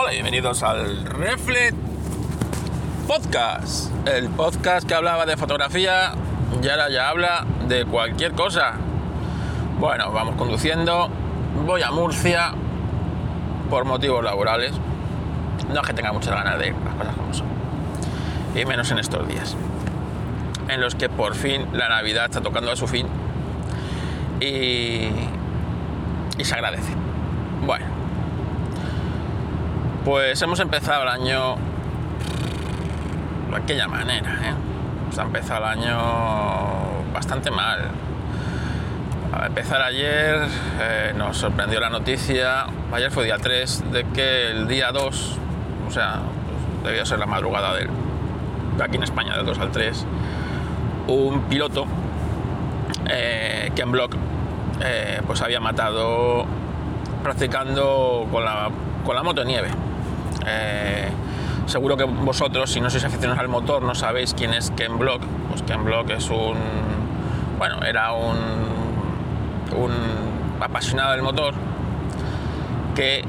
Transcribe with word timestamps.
Hola 0.00 0.12
bienvenidos 0.12 0.62
al 0.62 1.04
Reflet 1.06 1.74
Podcast, 3.08 3.90
el 4.06 4.28
podcast 4.28 4.86
que 4.86 4.94
hablaba 4.94 5.26
de 5.26 5.36
fotografía 5.36 6.12
y 6.62 6.68
ahora 6.68 6.88
ya 6.88 7.08
habla 7.08 7.44
de 7.66 7.84
cualquier 7.84 8.30
cosa. 8.30 8.74
Bueno, 9.80 10.12
vamos 10.12 10.36
conduciendo, 10.36 11.08
voy 11.66 11.82
a 11.82 11.90
Murcia 11.90 12.52
por 13.68 13.86
motivos 13.86 14.22
laborales. 14.22 14.70
No 15.68 15.80
es 15.80 15.86
que 15.88 15.94
tenga 15.94 16.12
muchas 16.12 16.32
ganas 16.32 16.60
de 16.60 16.68
ir, 16.68 16.74
las 16.74 16.94
cosas 16.94 17.16
como 17.16 17.34
son. 17.34 17.46
Y 18.54 18.64
menos 18.66 18.88
en 18.92 19.00
estos 19.00 19.26
días, 19.26 19.56
en 20.68 20.80
los 20.80 20.94
que 20.94 21.08
por 21.08 21.34
fin 21.34 21.66
la 21.72 21.88
Navidad 21.88 22.26
está 22.26 22.40
tocando 22.40 22.70
a 22.70 22.76
su 22.76 22.86
fin 22.86 23.08
y, 24.38 25.08
y 26.38 26.44
se 26.44 26.54
agradece. 26.54 26.92
Bueno, 27.66 27.98
pues 30.08 30.40
hemos 30.40 30.58
empezado 30.60 31.02
el 31.02 31.08
año 31.10 31.56
de 33.50 33.56
aquella 33.56 33.86
manera, 33.88 34.38
¿eh? 34.42 34.54
Se 35.10 35.20
ha 35.20 35.24
empezado 35.24 35.66
el 35.66 35.80
año 35.80 35.98
bastante 37.12 37.50
mal. 37.50 37.90
Al 39.34 39.48
empezar 39.48 39.82
ayer 39.82 40.48
eh, 40.80 41.12
nos 41.14 41.36
sorprendió 41.36 41.78
la 41.78 41.90
noticia, 41.90 42.64
ayer 42.90 43.10
fue 43.10 43.24
día 43.24 43.36
3, 43.36 43.92
de 43.92 44.04
que 44.04 44.50
el 44.52 44.66
día 44.66 44.92
2, 44.92 45.38
o 45.86 45.90
sea, 45.90 46.20
pues, 46.80 46.84
debía 46.84 47.04
ser 47.04 47.18
la 47.18 47.26
madrugada 47.26 47.74
del, 47.74 47.90
de 48.78 48.82
aquí 48.82 48.96
en 48.96 49.02
España, 49.02 49.36
del 49.36 49.44
2 49.44 49.58
al 49.58 49.70
3, 49.70 50.06
un 51.08 51.42
piloto 51.50 51.84
eh, 53.10 53.70
que 53.76 53.82
en 53.82 53.92
blog 53.92 54.12
eh, 54.80 55.20
pues 55.26 55.42
había 55.42 55.60
matado 55.60 56.46
practicando 57.22 58.26
con 58.32 58.42
la, 58.42 58.70
con 59.04 59.14
la 59.14 59.22
moto 59.22 59.44
nieve. 59.44 59.68
Eh, 60.48 61.08
seguro 61.66 61.96
que 61.96 62.04
vosotros, 62.04 62.70
si 62.70 62.80
no 62.80 62.90
sois 62.90 63.04
aficionados 63.04 63.40
al 63.40 63.48
motor, 63.48 63.82
no 63.82 63.94
sabéis 63.94 64.34
quién 64.34 64.54
es 64.54 64.70
Ken 64.72 64.98
Block. 64.98 65.22
Pues 65.50 65.62
Ken 65.62 65.84
Block 65.84 66.10
es 66.10 66.30
un. 66.30 66.56
Bueno, 67.58 67.82
era 67.82 68.12
un. 68.12 68.38
apasionado 70.60 71.12
del 71.12 71.22
motor 71.22 71.54
que 72.94 73.24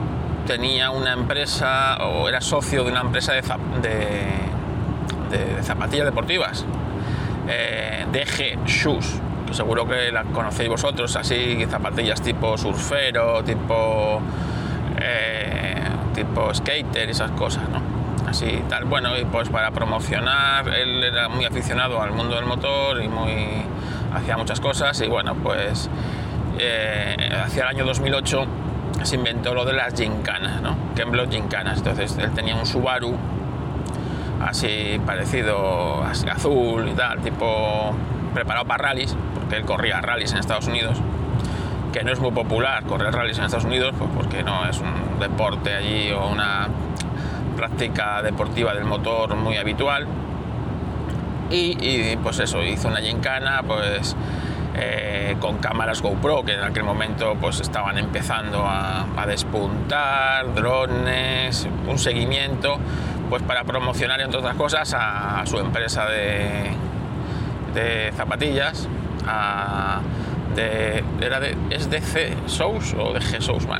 tenía 0.47 0.89
una 0.89 1.13
empresa 1.13 1.97
o 2.07 2.27
era 2.27 2.41
socio 2.41 2.83
de 2.83 2.91
una 2.91 3.01
empresa 3.01 3.33
de, 3.33 3.43
de, 3.83 5.45
de 5.55 5.63
zapatillas 5.63 6.05
deportivas, 6.05 6.65
eh, 7.47 8.05
DG 8.11 8.65
Shoes, 8.65 9.21
que 9.45 9.53
seguro 9.53 9.87
que 9.87 10.11
la 10.11 10.23
conocéis 10.23 10.69
vosotros, 10.69 11.15
así 11.15 11.65
zapatillas 11.69 12.21
tipo 12.21 12.57
surfero, 12.57 13.43
tipo 13.43 14.21
eh, 14.99 15.83
tipo 16.25 16.53
skater 16.53 17.09
esas 17.09 17.31
cosas, 17.31 17.69
¿no? 17.69 17.81
Así 18.27 18.61
tal. 18.67 18.85
Bueno, 18.85 19.17
y 19.17 19.25
pues 19.25 19.49
para 19.49 19.71
promocionar, 19.71 20.67
él 20.67 21.03
era 21.03 21.29
muy 21.29 21.45
aficionado 21.45 22.01
al 22.01 22.11
mundo 22.11 22.35
del 22.35 22.45
motor 22.45 23.01
y 23.01 23.07
muy 23.07 23.63
hacía 24.13 24.37
muchas 24.37 24.59
cosas 24.59 24.99
y 25.01 25.07
bueno, 25.07 25.35
pues 25.35 25.89
eh, 26.59 27.15
hacia 27.43 27.63
el 27.63 27.69
año 27.69 27.85
2008 27.85 28.45
se 29.03 29.15
inventó 29.15 29.53
lo 29.53 29.63
de 29.63 29.73
las 29.73 29.93
gincanas, 29.93 30.61
¿no? 30.61 30.75
Kemblock 30.95 31.31
gincanas. 31.31 31.77
Entonces 31.77 32.17
él 32.17 32.31
tenía 32.31 32.55
un 32.55 32.65
Subaru 32.65 33.15
así 34.41 34.99
parecido, 35.05 36.03
así 36.03 36.27
azul 36.27 36.87
y 36.89 36.93
tal, 36.93 37.19
tipo 37.19 37.95
preparado 38.33 38.65
para 38.65 38.89
rallies, 38.89 39.15
porque 39.33 39.55
él 39.55 39.65
corría 39.65 40.01
rallies 40.01 40.33
en 40.33 40.39
Estados 40.39 40.67
Unidos 40.67 41.01
que 41.91 42.03
no 42.03 42.11
es 42.11 42.19
muy 42.19 42.31
popular 42.31 42.83
correr 42.83 43.13
rallies 43.13 43.37
en 43.39 43.45
Estados 43.45 43.65
Unidos, 43.65 43.93
pues 43.97 44.09
porque 44.15 44.43
no 44.43 44.67
es 44.67 44.79
un 44.79 45.19
deporte 45.19 45.73
allí 45.73 46.11
o 46.11 46.27
una 46.27 46.67
práctica 47.55 48.21
deportiva 48.21 48.73
del 48.73 48.85
motor 48.85 49.35
muy 49.35 49.57
habitual. 49.57 50.07
Y, 51.51 52.15
pues 52.17 52.39
eso, 52.39 52.61
hizo 52.61 52.89
una 52.89 52.99
gincana 52.99 53.63
pues 53.65 54.15
eh, 54.75 55.35
con 55.39 55.57
cámaras 55.57 55.99
GoPro 55.99 56.43
que 56.43 56.53
en 56.53 56.61
aquel 56.61 56.83
momento 56.83 57.35
pues 57.41 57.59
estaban 57.59 57.97
empezando 57.97 58.63
a, 58.67 59.25
despuntar, 59.25 60.53
drones, 60.53 61.67
un 61.87 61.97
seguimiento, 61.97 62.77
pues 63.29 63.41
para 63.41 63.63
promocionar 63.63 64.21
entre 64.21 64.39
otras 64.39 64.55
cosas 64.55 64.95
a, 64.97 65.43
su 65.45 65.57
empresa 65.57 66.05
de, 66.05 66.69
de 67.73 68.13
zapatillas, 68.15 68.87
a, 69.27 70.01
era 71.21 71.39
de, 71.39 71.55
¿es 71.69 71.89
de 71.89 72.01
C 72.01 72.33
Sous 72.45 72.93
o 72.93 73.13
de 73.13 73.19
G 73.19 73.41
Sous? 73.41 73.65
No. 73.65 73.75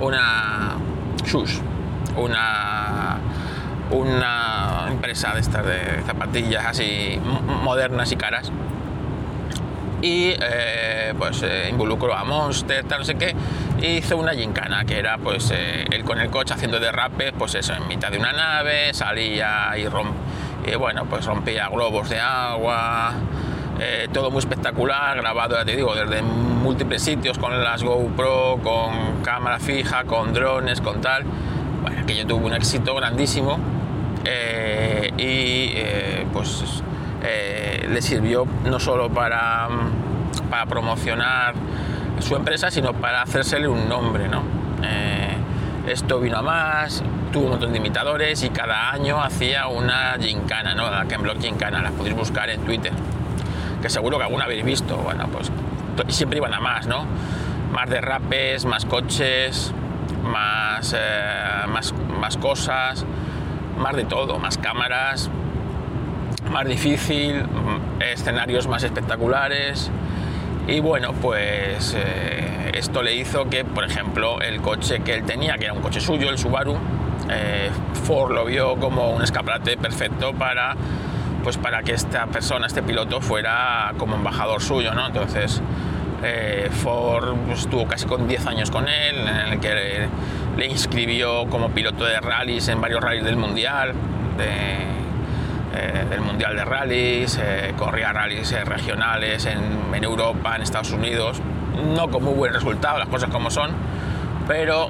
Una 0.00 0.76
Shoes, 1.28 1.60
una, 2.16 3.18
una 3.90 4.86
empresa 4.88 5.34
de 5.34 5.40
estas 5.40 5.66
de 5.66 6.02
zapatillas 6.06 6.64
así 6.64 7.20
modernas 7.62 8.10
y 8.12 8.16
caras. 8.16 8.50
Y 10.00 10.32
eh, 10.40 11.12
pues 11.18 11.42
eh, 11.42 11.66
involucró 11.70 12.14
a 12.14 12.24
Monster, 12.24 12.84
tal, 12.84 13.00
no 13.00 13.04
sé 13.04 13.16
qué, 13.16 13.34
y 13.82 13.98
hizo 13.98 14.16
una 14.16 14.32
gincana 14.32 14.84
que 14.84 14.98
era 14.98 15.18
pues 15.18 15.50
eh, 15.50 15.84
él 15.90 16.04
con 16.04 16.20
el 16.20 16.30
coche 16.30 16.54
haciendo 16.54 16.78
derrapes, 16.78 17.32
pues 17.36 17.56
eso, 17.56 17.74
en 17.74 17.88
mitad 17.88 18.10
de 18.10 18.18
una 18.18 18.32
nave, 18.32 18.94
salía 18.94 19.76
y, 19.76 19.88
romp, 19.88 20.12
y 20.64 20.76
bueno, 20.76 21.04
pues 21.06 21.26
rompía 21.26 21.68
globos 21.68 22.08
de 22.08 22.20
agua, 22.20 23.12
eh, 23.80 24.08
todo 24.12 24.30
muy 24.30 24.40
espectacular, 24.40 25.16
grabado, 25.16 25.56
ya 25.56 25.64
te 25.64 25.76
digo, 25.76 25.94
desde 25.94 26.20
múltiples 26.22 27.00
sitios 27.00 27.38
con 27.38 27.62
las 27.62 27.82
GoPro, 27.82 28.58
con 28.62 29.22
cámara 29.22 29.60
fija, 29.60 30.04
con 30.04 30.32
drones, 30.32 30.80
con 30.80 31.00
tal. 31.00 31.24
Bueno, 31.82 32.00
aquello 32.02 32.26
tuvo 32.26 32.46
un 32.46 32.54
éxito 32.54 32.94
grandísimo 32.96 33.58
eh, 34.24 35.12
y 35.16 35.72
eh, 35.76 36.26
pues 36.32 36.82
le 37.88 38.02
sirvió 38.02 38.46
no 38.64 38.78
solo 38.78 39.10
para, 39.10 39.68
para 40.50 40.66
promocionar 40.66 41.54
su 42.20 42.36
empresa, 42.36 42.70
sino 42.70 42.92
para 42.92 43.22
hacérsele 43.22 43.68
un 43.68 43.88
nombre, 43.88 44.28
¿no? 44.28 44.42
esto 45.86 46.20
vino 46.20 46.36
a 46.36 46.42
más, 46.42 47.02
tuvo 47.32 47.44
un 47.44 47.50
montón 47.52 47.72
de 47.72 47.78
imitadores 47.78 48.42
y 48.42 48.50
cada 48.50 48.90
año 48.90 49.22
hacía 49.22 49.68
una 49.68 50.16
gincana, 50.20 50.74
¿no? 50.74 50.90
La 50.90 51.06
Kenblock 51.06 51.40
Gincana, 51.40 51.80
la 51.80 51.90
podéis 51.92 52.14
buscar 52.14 52.50
en 52.50 52.60
Twitter 52.60 52.92
que 53.80 53.88
seguro 53.88 54.18
que 54.18 54.24
alguna 54.24 54.44
habéis 54.44 54.64
visto. 54.64 54.96
Bueno, 54.96 55.28
pues 55.28 55.50
siempre 56.08 56.38
iban 56.38 56.54
a 56.54 56.60
más, 56.60 56.86
¿no? 56.86 57.06
Más 57.72 57.88
derrapes, 57.88 58.64
más 58.64 58.84
coches, 58.84 59.72
más, 60.22 60.94
eh, 60.96 61.66
más, 61.68 61.94
más 62.20 62.36
cosas, 62.36 63.04
más 63.78 63.96
de 63.96 64.04
todo, 64.04 64.38
más 64.38 64.58
cámaras, 64.58 65.30
más 66.50 66.66
difícil, 66.66 67.44
escenarios 68.00 68.66
más 68.66 68.82
espectaculares. 68.82 69.90
Y 70.66 70.80
bueno, 70.80 71.12
pues 71.14 71.94
eh, 71.96 72.70
esto 72.74 73.02
le 73.02 73.14
hizo 73.14 73.48
que, 73.48 73.64
por 73.64 73.84
ejemplo, 73.84 74.40
el 74.40 74.60
coche 74.60 75.00
que 75.00 75.14
él 75.14 75.24
tenía, 75.24 75.56
que 75.56 75.64
era 75.64 75.72
un 75.72 75.80
coche 75.80 76.00
suyo, 76.00 76.28
el 76.28 76.38
Subaru, 76.38 76.76
eh, 77.30 77.70
Ford 78.04 78.32
lo 78.32 78.44
vio 78.44 78.76
como 78.76 79.10
un 79.10 79.22
escaparate 79.22 79.76
perfecto 79.76 80.32
para 80.34 80.76
pues 81.42 81.56
para 81.56 81.82
que 81.82 81.92
esta 81.92 82.26
persona, 82.26 82.66
este 82.66 82.82
piloto, 82.82 83.20
fuera 83.20 83.92
como 83.98 84.16
embajador 84.16 84.62
suyo, 84.62 84.94
¿no? 84.94 85.06
Entonces, 85.06 85.62
eh, 86.22 86.68
Ford 86.70 87.36
estuvo 87.50 87.86
casi 87.86 88.06
con 88.06 88.26
10 88.26 88.46
años 88.46 88.70
con 88.70 88.88
él, 88.88 89.16
en 89.16 89.52
el 89.52 89.60
que 89.60 90.08
le, 90.56 90.66
inscribió 90.66 91.46
como 91.48 91.70
piloto 91.70 92.04
de 92.04 92.18
rallies 92.20 92.66
en 92.68 92.80
varios 92.80 93.00
rallies 93.00 93.24
del 93.24 93.36
Mundial, 93.36 93.92
eh, 94.40 96.04
del 96.10 96.20
Mundial 96.20 96.56
de 96.56 96.64
Rallies, 96.64 97.38
eh, 97.40 97.74
corría 97.76 98.12
rallies 98.12 98.50
regionales 98.64 99.46
en, 99.46 99.94
en 99.94 100.04
Europa, 100.04 100.56
en 100.56 100.62
Estados 100.62 100.90
Unidos, 100.90 101.40
no 101.94 102.10
con 102.10 102.24
muy 102.24 102.34
buen 102.34 102.52
resultado, 102.52 102.98
las 102.98 103.08
cosas 103.08 103.30
como 103.30 103.50
son, 103.50 103.70
pero 104.48 104.88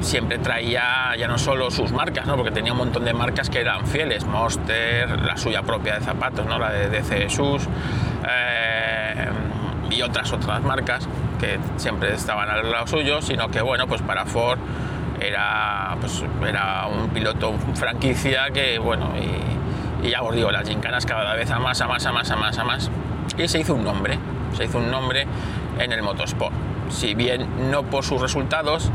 siempre 0.00 0.38
traía 0.38 1.14
ya 1.16 1.28
no 1.28 1.38
solo 1.38 1.70
sus 1.70 1.92
marcas, 1.92 2.26
¿no? 2.26 2.36
porque 2.36 2.50
tenía 2.50 2.72
un 2.72 2.78
montón 2.78 3.04
de 3.04 3.12
marcas 3.12 3.50
que 3.50 3.60
eran 3.60 3.86
fieles, 3.86 4.24
Monster, 4.24 5.20
la 5.20 5.36
suya 5.36 5.62
propia 5.62 5.98
de 5.98 6.00
zapatos, 6.00 6.46
¿no? 6.46 6.58
la 6.58 6.72
de 6.72 6.88
DC 6.88 7.28
Shoes, 7.28 7.68
eh, 8.26 9.28
y 9.90 10.00
otras 10.00 10.32
otras 10.32 10.62
marcas 10.62 11.06
que 11.38 11.58
siempre 11.76 12.14
estaban 12.14 12.48
al 12.48 12.70
lado 12.72 12.86
suyo, 12.86 13.20
sino 13.20 13.50
que 13.50 13.60
bueno, 13.60 13.86
pues 13.86 14.00
para 14.00 14.24
Ford 14.24 14.58
era, 15.20 15.96
pues, 16.00 16.24
era 16.48 16.86
un 16.86 17.10
piloto 17.10 17.52
franquicia 17.74 18.46
que 18.52 18.78
bueno, 18.78 19.12
y, 20.02 20.08
ya 20.08 20.22
os 20.22 20.34
digo, 20.34 20.50
las 20.50 20.66
gincanas 20.66 21.04
cada 21.04 21.34
vez 21.34 21.50
a 21.50 21.58
más, 21.58 21.80
a 21.80 21.86
más, 21.86 22.04
a 22.06 22.12
más, 22.12 22.30
a 22.30 22.36
más, 22.36 22.58
a 22.58 22.64
más, 22.64 22.90
y 23.36 23.48
se 23.48 23.60
hizo 23.60 23.74
un 23.74 23.84
nombre, 23.84 24.18
se 24.56 24.64
hizo 24.64 24.78
un 24.78 24.90
nombre 24.90 25.26
en 25.78 25.92
el 25.92 26.02
motorsport 26.02 26.54
si 26.90 27.14
bien 27.14 27.70
no 27.70 27.82
por 27.82 28.04
sus 28.04 28.20
resultados, 28.20 28.90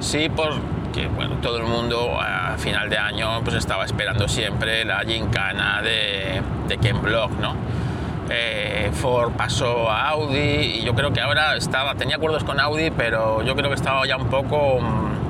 sí 0.00 0.28
porque 0.28 1.06
bueno, 1.14 1.36
todo 1.42 1.58
el 1.58 1.64
mundo 1.64 2.18
a 2.20 2.56
final 2.58 2.88
de 2.88 2.98
año 2.98 3.40
pues 3.42 3.56
estaba 3.56 3.84
esperando 3.84 4.28
siempre 4.28 4.84
la 4.84 5.00
gincana 5.00 5.82
de, 5.82 6.40
de 6.68 6.78
Ken 6.78 7.00
Block, 7.02 7.30
¿no? 7.40 7.54
Eh, 8.30 8.90
Ford 8.94 9.32
pasó 9.32 9.90
a 9.90 10.08
Audi 10.10 10.78
y 10.78 10.82
yo 10.82 10.94
creo 10.94 11.12
que 11.12 11.20
ahora 11.20 11.56
estaba, 11.56 11.94
tenía 11.94 12.16
acuerdos 12.16 12.42
con 12.42 12.58
Audi, 12.58 12.90
pero 12.90 13.42
yo 13.42 13.54
creo 13.54 13.68
que 13.68 13.76
estaba 13.76 14.06
ya 14.06 14.16
un 14.16 14.28
poco, 14.28 14.80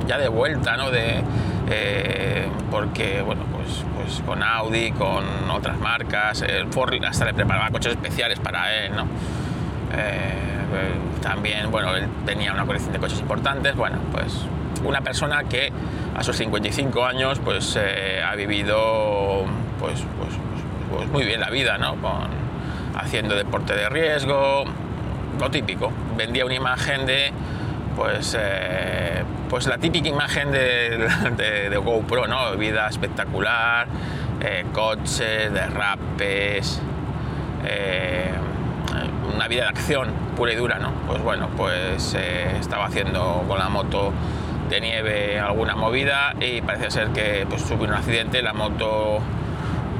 ya 0.06 0.16
de 0.18 0.28
vuelta, 0.28 0.76
¿no? 0.76 0.90
De, 0.90 1.22
eh, 1.68 2.46
porque, 2.70 3.22
bueno, 3.22 3.42
pues, 3.52 3.84
pues 3.96 4.22
con 4.24 4.42
Audi, 4.42 4.92
con 4.92 5.24
otras 5.50 5.78
marcas, 5.78 6.42
el 6.42 6.72
Ford 6.72 6.94
hasta 7.04 7.24
le 7.24 7.34
preparaba 7.34 7.70
coches 7.70 7.92
especiales 7.92 8.38
para 8.38 8.72
él, 8.84 8.92
¿no? 8.94 9.06
También, 11.22 11.70
bueno, 11.70 11.94
él 11.96 12.08
tenía 12.26 12.52
una 12.52 12.64
colección 12.66 12.92
de 12.92 12.98
coches 12.98 13.20
importantes, 13.20 13.74
bueno, 13.76 13.98
pues 14.12 14.34
una 14.84 15.00
persona 15.00 15.44
que 15.44 15.72
a 16.14 16.22
sus 16.22 16.36
55 16.36 17.04
años 17.04 17.40
pues 17.42 17.76
ha 17.76 18.34
vivido 18.34 19.44
pues, 19.80 20.04
pues, 20.18 20.34
pues, 20.90 21.08
muy 21.08 21.24
bien 21.24 21.40
la 21.40 21.50
vida, 21.50 21.78
¿no? 21.78 21.96
haciendo 22.94 23.34
deporte 23.34 23.74
de 23.74 23.88
riesgo, 23.88 24.64
lo 25.40 25.50
típico. 25.50 25.92
Vendía 26.16 26.44
una 26.44 26.54
imagen 26.54 27.06
de, 27.06 27.32
pues, 27.96 28.36
eh, 28.38 29.22
pues 29.48 29.66
la 29.66 29.78
típica 29.78 30.08
imagen 30.08 30.50
de, 30.52 31.08
de, 31.70 31.76
GoPro, 31.76 32.26
¿no? 32.26 32.56
Vida 32.56 32.88
espectacular, 32.88 33.86
eh, 34.40 34.64
coches, 34.72 35.52
derrapes, 35.52 36.80
eh, 37.64 38.03
una 39.44 39.48
vida 39.50 39.64
de 39.64 39.68
acción 39.68 40.08
pura 40.38 40.54
y 40.54 40.56
dura, 40.56 40.78
¿no? 40.78 40.90
Pues 41.06 41.22
bueno, 41.22 41.50
pues 41.54 42.14
estaba 42.14 42.86
haciendo 42.86 43.44
con 43.46 43.58
la 43.58 43.68
moto 43.68 44.10
de 44.70 44.80
nieve 44.80 45.38
alguna 45.38 45.76
movida 45.76 46.34
y 46.40 46.62
parece 46.62 46.90
ser 46.90 47.08
que 47.08 47.44
pues 47.46 47.70
un 47.70 47.92
accidente, 47.92 48.40
la 48.40 48.54
moto 48.54 49.20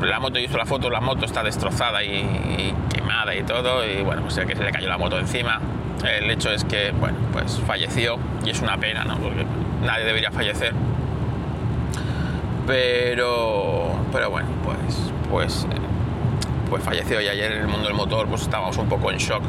la 0.01 0.19
moto, 0.19 0.39
yo 0.39 0.47
hizo 0.47 0.57
la 0.57 0.65
foto, 0.65 0.89
la 0.89 1.03
moto 1.03 1.27
está 1.27 1.43
destrozada 1.43 2.03
y, 2.03 2.75
quemada 2.91 3.35
y 3.35 3.43
todo, 3.43 3.87
y 3.87 4.03
bueno, 4.03 4.23
pues 4.23 4.33
sé 4.33 4.47
que 4.47 4.57
se 4.57 4.65
le 4.65 4.73
cayó 4.73 4.89
la 4.89 4.97
moto 4.97 5.19
encima. 5.19 5.61
El 6.03 6.31
hecho 6.31 6.51
es 6.51 6.65
que, 6.65 6.93
bueno, 6.93 7.19
pues 7.31 7.61
falleció 7.67 8.17
y 8.47 8.51
es 8.51 8.63
una 8.63 8.79
pena, 8.79 9.05
¿no? 9.05 9.19
Porque 9.19 9.45
nadie 9.83 10.07
debería 10.07 10.31
fallecer. 10.31 10.73
Pero, 12.67 13.95
pero 14.11 14.31
bueno, 14.31 14.49
pues, 14.65 15.13
pues, 15.31 15.67
pues 16.75 16.83
falleció 16.83 17.21
y 17.21 17.29
ayer 17.29 17.53
en 17.53 17.61
el 17.61 17.69
mundo 17.69 17.87
del 17.87 17.95
motor 17.95 18.27
pues 18.27 18.43
estábamos 18.43 18.77
un 18.79 18.89
poco 18.89 19.13
en 19.13 19.19
shock 19.19 19.45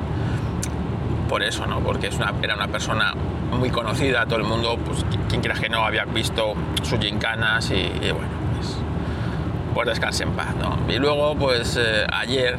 por 1.27 1.41
eso, 1.41 1.65
¿no? 1.65 1.79
Porque 1.79 2.05
es 2.05 2.15
una, 2.17 2.31
era 2.43 2.53
una 2.53 2.67
persona 2.67 3.15
muy 3.51 3.71
conocida, 3.71 4.27
todo 4.27 4.37
el 4.37 4.43
mundo, 4.43 4.77
pues 4.85 5.03
quien 5.27 5.41
quiera 5.41 5.59
que 5.59 5.67
no, 5.67 5.83
había 5.83 6.05
visto 6.05 6.53
sus 6.83 6.99
gincanas 6.99 7.71
y 7.71 7.89
bueno, 8.11 8.35
pues 9.75 9.87
descanse 9.87 10.23
en 10.23 10.31
paz. 10.33 10.55
Y 10.87 10.97
luego, 10.99 11.35
pues 11.35 11.77
eh, 11.77 12.05
ayer, 12.13 12.57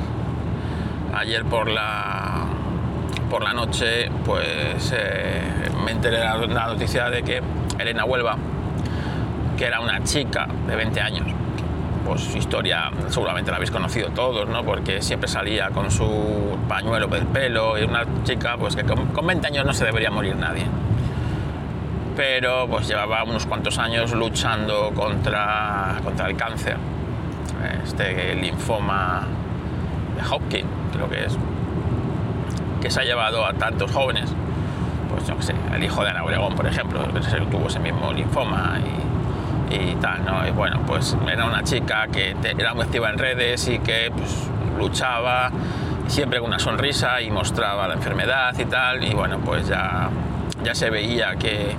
ayer 1.14 1.44
por 1.44 1.70
la, 1.70 2.44
por 3.30 3.42
la 3.42 3.54
noche, 3.54 4.10
pues 4.24 4.92
eh, 4.94 5.70
me 5.84 5.92
enteré 5.92 6.18
de 6.18 6.24
la, 6.24 6.66
noticia 6.66 7.08
de 7.08 7.22
que 7.22 7.40
Elena 7.78 8.04
Huelva, 8.04 8.36
que 9.56 9.64
era 9.64 9.80
una 9.80 10.04
chica 10.04 10.46
de 10.66 10.76
20 10.76 11.00
años, 11.00 11.26
pues 12.06 12.20
su 12.22 12.38
historia 12.38 12.90
seguramente 13.08 13.50
la 13.50 13.56
habéis 13.56 13.70
conocido 13.70 14.10
todos, 14.10 14.48
¿no? 14.48 14.62
Porque 14.64 15.02
siempre 15.02 15.28
salía 15.28 15.70
con 15.70 15.90
su 15.90 16.56
pañuelo 16.68 17.06
del 17.08 17.26
pelo 17.26 17.78
y 17.78 17.84
una 17.84 18.04
chica 18.22 18.56
pues 18.56 18.76
que 18.76 18.84
con, 18.84 19.06
con 19.08 19.26
20 19.26 19.46
años 19.46 19.66
no 19.66 19.72
se 19.72 19.84
debería 19.84 20.10
morir 20.10 20.36
nadie. 20.36 20.64
Pero 22.16 22.66
pues 22.68 22.88
llevaba 22.88 23.24
unos 23.24 23.44
cuantos 23.46 23.78
años 23.78 24.12
luchando 24.12 24.92
contra, 24.94 26.00
contra 26.02 26.28
el 26.28 26.36
cáncer 26.36 26.76
este 27.84 28.34
linfoma 28.34 29.26
de 30.16 30.28
Hopkins, 30.28 30.68
creo 30.92 31.08
que 31.08 31.24
es, 31.24 31.36
que 32.80 32.90
se 32.90 33.00
ha 33.00 33.04
llevado 33.04 33.44
a 33.44 33.52
tantos 33.54 33.90
jóvenes, 33.90 34.32
pues 35.10 35.26
yo 35.26 35.36
qué 35.36 35.42
sé, 35.42 35.54
el 35.74 35.82
hijo 35.82 36.02
de 36.02 36.10
Ana 36.10 36.24
Obregón, 36.24 36.54
por 36.54 36.66
ejemplo, 36.66 37.00
que 37.12 37.20
tuvo 37.50 37.68
ese 37.68 37.78
mismo 37.80 38.12
linfoma 38.12 38.78
y, 38.80 39.05
tal, 40.00 40.24
¿no? 40.24 40.46
Y 40.46 40.50
bueno, 40.50 40.82
pues 40.86 41.16
era 41.30 41.44
una 41.44 41.62
chica 41.62 42.06
que 42.08 42.36
era 42.42 42.74
muy 42.74 42.84
activa 42.84 43.10
en 43.10 43.18
redes 43.18 43.68
y 43.68 43.78
que 43.78 44.10
pues, 44.16 44.48
luchaba 44.78 45.50
siempre 46.06 46.38
con 46.38 46.48
una 46.48 46.58
sonrisa 46.58 47.20
y 47.20 47.30
mostraba 47.30 47.88
la 47.88 47.94
enfermedad 47.94 48.54
y 48.58 48.64
tal, 48.64 49.04
y 49.04 49.12
bueno, 49.12 49.38
pues 49.40 49.66
ya, 49.68 50.08
ya 50.62 50.74
se 50.74 50.90
veía 50.90 51.36
que, 51.36 51.74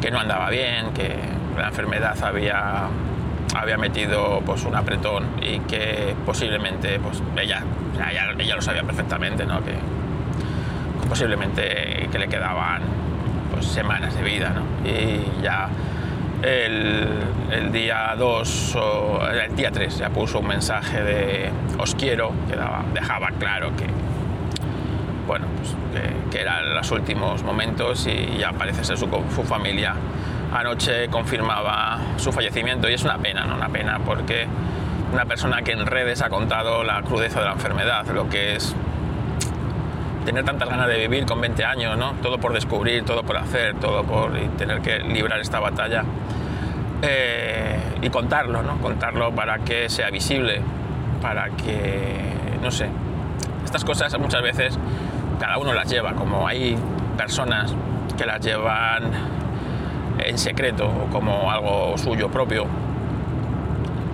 que 0.00 0.10
no 0.10 0.18
andaba 0.18 0.50
bien, 0.50 0.92
que 0.92 1.16
la 1.56 1.68
enfermedad 1.68 2.16
había 2.22 2.88
había 3.54 3.76
metido 3.76 4.42
pues 4.44 4.64
un 4.64 4.74
apretón 4.74 5.24
y 5.40 5.60
que 5.60 6.14
posiblemente 6.26 6.98
pues 6.98 7.22
ella, 7.40 7.62
ella, 8.10 8.56
lo 8.56 8.62
sabía 8.62 8.82
perfectamente 8.82 9.46
¿no? 9.46 9.62
que, 9.62 9.74
posiblemente 11.08 12.08
que 12.10 12.18
le 12.18 12.28
quedaban 12.28 12.82
pues, 13.52 13.66
semanas 13.66 14.14
de 14.16 14.22
vida 14.22 14.50
¿no? 14.50 14.88
y 14.88 15.42
ya 15.42 15.68
el, 16.44 17.72
día 17.72 18.14
2 18.16 18.76
o 18.76 19.20
el 19.28 19.56
día 19.56 19.70
3 19.70 19.98
ya 19.98 20.10
puso 20.10 20.40
un 20.40 20.46
mensaje 20.46 21.02
de 21.02 21.50
os 21.78 21.94
quiero 21.94 22.32
que 22.48 22.56
dejaba 22.92 23.28
claro 23.38 23.74
que 23.76 23.86
bueno 25.26 25.46
pues, 25.56 25.74
que, 26.30 26.40
eran 26.40 26.74
los 26.74 26.90
últimos 26.90 27.42
momentos 27.42 28.06
y 28.06 28.38
ya 28.38 28.52
parece 28.52 28.84
ser 28.84 28.96
su, 28.98 29.08
su 29.34 29.42
familia 29.42 29.94
anoche 30.54 31.08
confirmaba 31.08 31.98
su 32.16 32.32
fallecimiento 32.32 32.88
y 32.88 32.94
es 32.94 33.02
una 33.02 33.18
pena, 33.18 33.44
¿no? 33.44 33.56
Una 33.56 33.68
pena 33.68 33.98
porque 34.04 34.46
una 35.12 35.24
persona 35.24 35.62
que 35.62 35.72
en 35.72 35.84
redes 35.86 36.22
ha 36.22 36.30
contado 36.30 36.84
la 36.84 37.02
crudeza 37.02 37.40
de 37.40 37.46
la 37.46 37.52
enfermedad, 37.52 38.06
lo 38.14 38.28
que 38.28 38.56
es 38.56 38.74
tener 40.24 40.44
tantas 40.44 40.68
ganas 40.68 40.88
de 40.88 40.98
vivir 40.98 41.26
con 41.26 41.40
20 41.40 41.64
años, 41.64 41.96
¿no? 41.96 42.12
Todo 42.22 42.38
por 42.38 42.52
descubrir, 42.52 43.04
todo 43.04 43.22
por 43.22 43.36
hacer, 43.36 43.74
todo 43.76 44.02
por 44.04 44.32
tener 44.56 44.80
que 44.80 44.98
librar 45.00 45.40
esta 45.40 45.60
batalla 45.60 46.04
eh, 47.02 47.78
y 48.02 48.10
contarlo, 48.10 48.62
¿no? 48.62 48.78
Contarlo 48.78 49.32
para 49.32 49.58
que 49.58 49.88
sea 49.88 50.10
visible, 50.10 50.60
para 51.20 51.50
que, 51.50 52.58
no 52.62 52.70
sé, 52.70 52.88
estas 53.64 53.84
cosas 53.84 54.18
muchas 54.18 54.42
veces 54.42 54.78
cada 55.38 55.58
uno 55.58 55.72
las 55.74 55.90
lleva, 55.90 56.14
como 56.14 56.46
hay 56.46 56.76
personas 57.16 57.74
que 58.16 58.24
las 58.24 58.40
llevan 58.40 59.10
en 60.18 60.38
secreto 60.38 60.86
o 60.86 61.10
como 61.10 61.50
algo 61.50 61.98
suyo 61.98 62.30
propio 62.30 62.66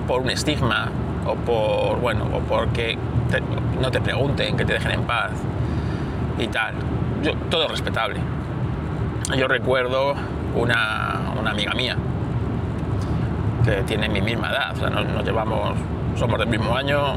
por 0.08 0.22
un 0.22 0.30
estigma 0.30 0.88
o 1.26 1.34
por 1.34 2.00
bueno 2.00 2.24
o 2.32 2.40
porque 2.40 2.98
no 3.80 3.90
te 3.90 4.00
pregunten 4.00 4.56
que 4.56 4.64
te 4.64 4.72
dejen 4.72 4.92
en 4.92 5.02
paz 5.02 5.32
y 6.40 6.48
tal. 6.48 6.74
Yo, 7.22 7.34
todo 7.50 7.68
respetable. 7.68 8.20
Yo 9.36 9.46
recuerdo 9.46 10.14
una, 10.54 11.32
una, 11.38 11.50
amiga 11.50 11.72
mía 11.74 11.96
que 13.64 13.82
tiene 13.82 14.08
mi 14.08 14.20
misma 14.20 14.50
edad 14.50 14.72
o 14.72 14.76
sea, 14.76 14.90
nos, 14.90 15.24
llevamos 15.24 15.78
somos 16.16 16.38
del 16.38 16.48
mismo 16.48 16.74
año 16.74 17.14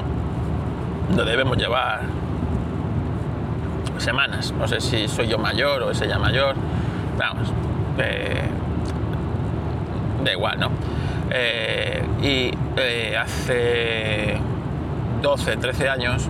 no 1.15 1.23
debemos 1.23 1.57
llevar 1.57 2.01
semanas. 3.97 4.53
No 4.53 4.67
sé 4.67 4.81
si 4.81 5.07
soy 5.07 5.27
yo 5.27 5.37
mayor 5.37 5.83
o 5.83 5.91
es 5.91 6.01
ella 6.01 6.19
mayor. 6.19 6.55
Vamos 7.17 7.51
eh, 7.97 8.41
da 10.23 10.31
igual, 10.31 10.59
¿no? 10.59 10.69
Eh, 11.29 12.03
y 12.21 12.51
eh, 12.77 13.17
hace 13.17 14.37
12, 15.21 15.57
13 15.57 15.89
años, 15.89 16.29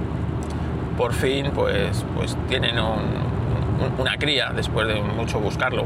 por 0.98 1.14
fin, 1.14 1.52
pues, 1.54 2.06
pues 2.16 2.38
tienen 2.48 2.76
una 3.98 4.18
cría 4.18 4.52
después 4.54 4.88
de 4.88 5.02
mucho 5.02 5.40
buscarlo. 5.40 5.86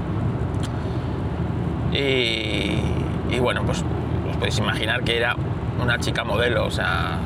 Y, 1.92 3.40
bueno, 3.40 3.64
pues 3.66 3.84
os 4.30 4.38
podéis 4.38 4.58
imaginar 4.60 5.04
que 5.04 5.18
era 5.18 5.36
una 5.82 5.98
chica 6.00 6.24
modelo, 6.24 6.66
o 6.66 6.72
sea, 6.72 7.18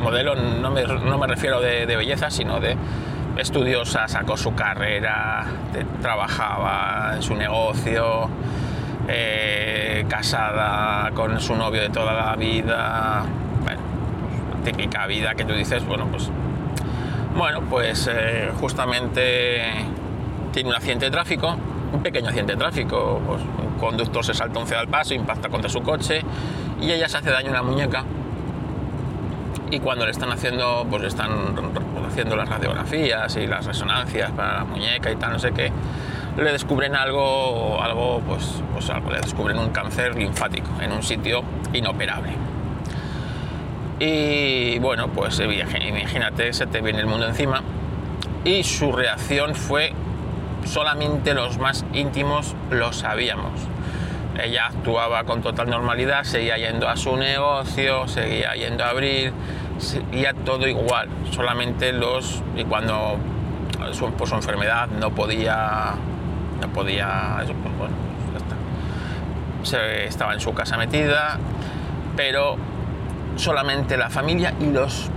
modelo 0.00 0.34
no 0.34 0.70
me, 0.70 0.84
no 0.84 1.18
me 1.18 1.26
refiero 1.26 1.60
de, 1.60 1.86
belleza, 1.86 2.30
sino 2.30 2.60
de 2.60 2.76
estudiosa, 3.36 4.08
sacó 4.08 4.36
su 4.36 4.54
carrera, 4.54 5.46
trabajaba 6.02 7.12
en 7.16 7.22
su 7.22 7.34
negocio, 7.34 8.28
eh, 9.08 10.04
casada 10.08 11.10
con 11.12 11.40
su 11.40 11.54
novio 11.56 11.82
de 11.82 11.88
toda 11.88 12.12
la 12.12 12.36
vida, 12.36 13.24
bueno, 13.62 13.80
típica 14.64 15.06
vida 15.06 15.34
que 15.34 15.44
tú 15.44 15.54
dices, 15.54 15.84
bueno, 15.86 16.06
pues, 16.10 16.30
bueno, 17.38 17.60
pues 17.70 18.10
eh, 18.12 18.50
justamente 18.60 19.62
tiene 20.52 20.70
un 20.70 20.74
accidente 20.74 21.04
de 21.04 21.12
tráfico, 21.12 21.56
un 21.92 22.02
pequeño 22.02 22.26
accidente 22.26 22.54
de 22.54 22.58
tráfico, 22.58 23.22
pues 23.24 23.40
un 23.42 23.78
conductor 23.78 24.24
se 24.24 24.34
salta 24.34 24.58
un 24.58 24.66
cero 24.66 24.80
al 24.80 24.88
paso, 24.88 25.14
impacta 25.14 25.48
contra 25.48 25.70
su 25.70 25.80
coche 25.80 26.22
y 26.80 26.90
ella 26.90 27.08
se 27.08 27.18
hace 27.18 27.30
daño 27.30 27.46
en 27.46 27.54
la 27.54 27.62
muñeca 27.62 28.04
y 29.70 29.78
cuando 29.78 30.04
le 30.04 30.10
están 30.10 30.32
haciendo, 30.32 30.84
pues 30.90 31.02
le 31.02 31.08
están 31.08 31.30
haciendo 32.08 32.34
las 32.34 32.48
radiografías 32.48 33.36
y 33.36 33.46
las 33.46 33.64
resonancias 33.66 34.32
para 34.32 34.58
la 34.58 34.64
muñeca 34.64 35.08
y 35.12 35.14
tal, 35.14 35.32
no 35.32 35.38
sé 35.38 35.52
qué, 35.52 35.70
le 36.36 36.52
descubren 36.52 36.96
algo, 36.96 37.80
algo, 37.80 38.20
pues, 38.26 38.62
pues 38.72 38.90
algo, 38.90 39.12
le 39.12 39.20
descubren 39.20 39.58
un 39.58 39.70
cáncer 39.70 40.16
linfático 40.16 40.70
en 40.80 40.90
un 40.90 41.04
sitio 41.04 41.44
inoperable. 41.72 42.57
Y 44.00 44.78
bueno, 44.78 45.08
pues 45.08 45.40
imagínate, 45.40 46.52
se 46.52 46.66
te 46.66 46.80
viene 46.80 47.00
el 47.00 47.06
mundo 47.06 47.26
encima. 47.26 47.62
Y 48.44 48.62
su 48.62 48.92
reacción 48.92 49.54
fue, 49.54 49.92
solamente 50.64 51.34
los 51.34 51.58
más 51.58 51.84
íntimos 51.92 52.54
lo 52.70 52.92
sabíamos. 52.92 53.52
ella 54.42 54.66
actuaba 54.66 55.24
con 55.24 55.42
total 55.42 55.68
normalidad, 55.68 56.22
seguía 56.22 56.56
yendo 56.58 56.88
a 56.88 56.96
su 56.96 57.16
negocio, 57.16 58.06
seguía 58.06 58.54
yendo 58.54 58.84
a 58.84 58.90
abrir, 58.90 59.32
seguía 59.78 60.32
todo 60.32 60.68
igual, 60.68 61.08
solamente 61.32 61.92
los 61.92 62.42
y 62.56 62.64
cuando 62.64 63.18
por 64.16 64.28
su 64.28 64.34
enfermedad 64.34 64.88
no 64.88 65.10
podía 65.10 65.94
no 66.60 66.68
podía 66.68 67.36
pues 67.44 67.78
bueno, 67.78 67.94
pues 69.60 69.68
Se, 69.68 70.06
estaba 70.06 70.34
en 70.34 70.40
su 70.40 70.52
casa 70.54 70.76
metida, 70.76 71.38
pero 72.16 72.56
solamente 73.38 73.96
la 73.96 74.10
familia 74.10 74.52
y 74.60 74.66
los 74.66 75.10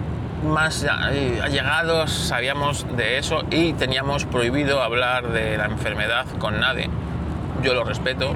más 0.43 0.83
allegados 0.85 2.11
sabíamos 2.11 2.85
de 2.95 3.17
eso 3.17 3.43
y 3.51 3.73
teníamos 3.73 4.25
prohibido 4.25 4.81
hablar 4.81 5.29
de 5.29 5.57
la 5.57 5.65
enfermedad 5.65 6.25
con 6.39 6.59
nadie. 6.59 6.89
Yo 7.61 7.73
lo 7.73 7.83
respeto, 7.83 8.33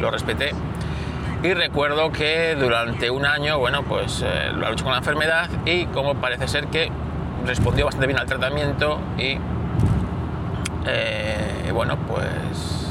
lo, 0.00 0.10
respeté. 0.10 0.52
Y 1.42 1.52
recuerdo 1.54 2.10
que 2.10 2.56
durante 2.56 3.10
un 3.10 3.24
año, 3.26 3.58
bueno, 3.58 3.82
pues 3.82 4.22
eh, 4.26 4.50
lo 4.52 4.70
luchado 4.70 4.84
con 4.84 4.92
la 4.92 4.98
enfermedad 4.98 5.48
y 5.64 5.86
como 5.86 6.14
parece 6.16 6.48
ser 6.48 6.66
que 6.68 6.90
respondió 7.44 7.84
bastante 7.84 8.06
bien 8.06 8.18
al 8.18 8.26
tratamiento 8.26 8.98
y 9.18 9.38
eh, 10.86 11.70
bueno, 11.72 11.96
pues 12.08 12.86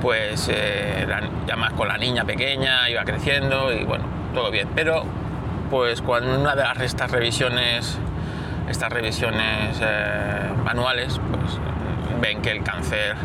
pues 0.00 0.48
eh, 0.50 1.06
ya 1.46 1.56
más 1.56 1.72
con 1.74 1.88
la 1.88 1.98
niña 1.98 2.24
pequeña 2.24 2.88
iba 2.88 3.04
creciendo 3.04 3.72
y 3.72 3.84
bueno, 3.84 4.04
todo 4.34 4.50
bien. 4.50 4.68
Pero 4.74 5.04
pues 5.70 6.02
cuando 6.02 6.38
una 6.38 6.54
de 6.54 6.64
estas 6.84 7.10
revisiones, 7.10 7.98
estas 8.68 8.90
revisiones 8.90 9.78
eh, 9.80 10.50
pues 10.64 11.58
ven 12.20 12.42
que 12.42 12.50
el 12.50 12.62
cáncer 12.62 13.16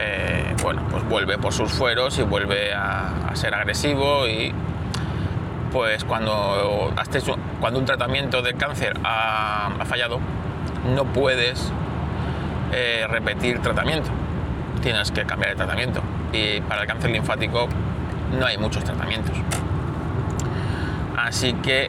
eh, 0.00 0.54
bueno, 0.62 0.82
pues 0.90 1.04
vuelve 1.08 1.38
por 1.38 1.52
sus 1.52 1.72
fueros 1.72 2.18
y 2.18 2.22
vuelve 2.22 2.72
a, 2.72 3.30
ser 3.34 3.54
agresivo 3.54 4.26
y 4.26 4.52
pues 5.72 6.04
cuando, 6.04 6.92
cuando 7.60 7.78
un 7.78 7.84
tratamiento 7.84 8.42
de 8.42 8.54
cáncer 8.54 8.98
ha, 9.04 9.70
fallado, 9.84 10.18
no 10.94 11.04
puedes 11.04 11.70
eh, 12.72 13.06
repetir 13.08 13.60
tratamiento, 13.60 14.10
tienes 14.82 15.12
que 15.12 15.24
cambiar 15.24 15.50
de 15.50 15.56
tratamiento 15.56 16.02
y 16.32 16.60
para 16.62 16.82
el 16.82 16.88
cáncer 16.88 17.10
linfático 17.10 17.68
no 18.38 18.46
hay 18.46 18.58
muchos 18.58 18.82
tratamientos. 18.82 19.36
Así 21.28 21.52
que 21.52 21.88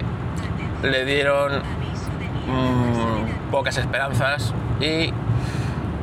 le 0.84 1.05
dieron 1.05 1.60
mm, 2.46 3.51
pocas 3.51 3.77
esperanzas 3.77 4.53
y 4.81 5.13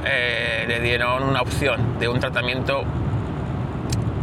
eh, 0.06 0.64
le 0.66 0.80
dieron 0.80 1.22
una 1.22 1.42
opción 1.42 1.98
de 1.98 2.08
un 2.08 2.18
tratamiento 2.18 2.82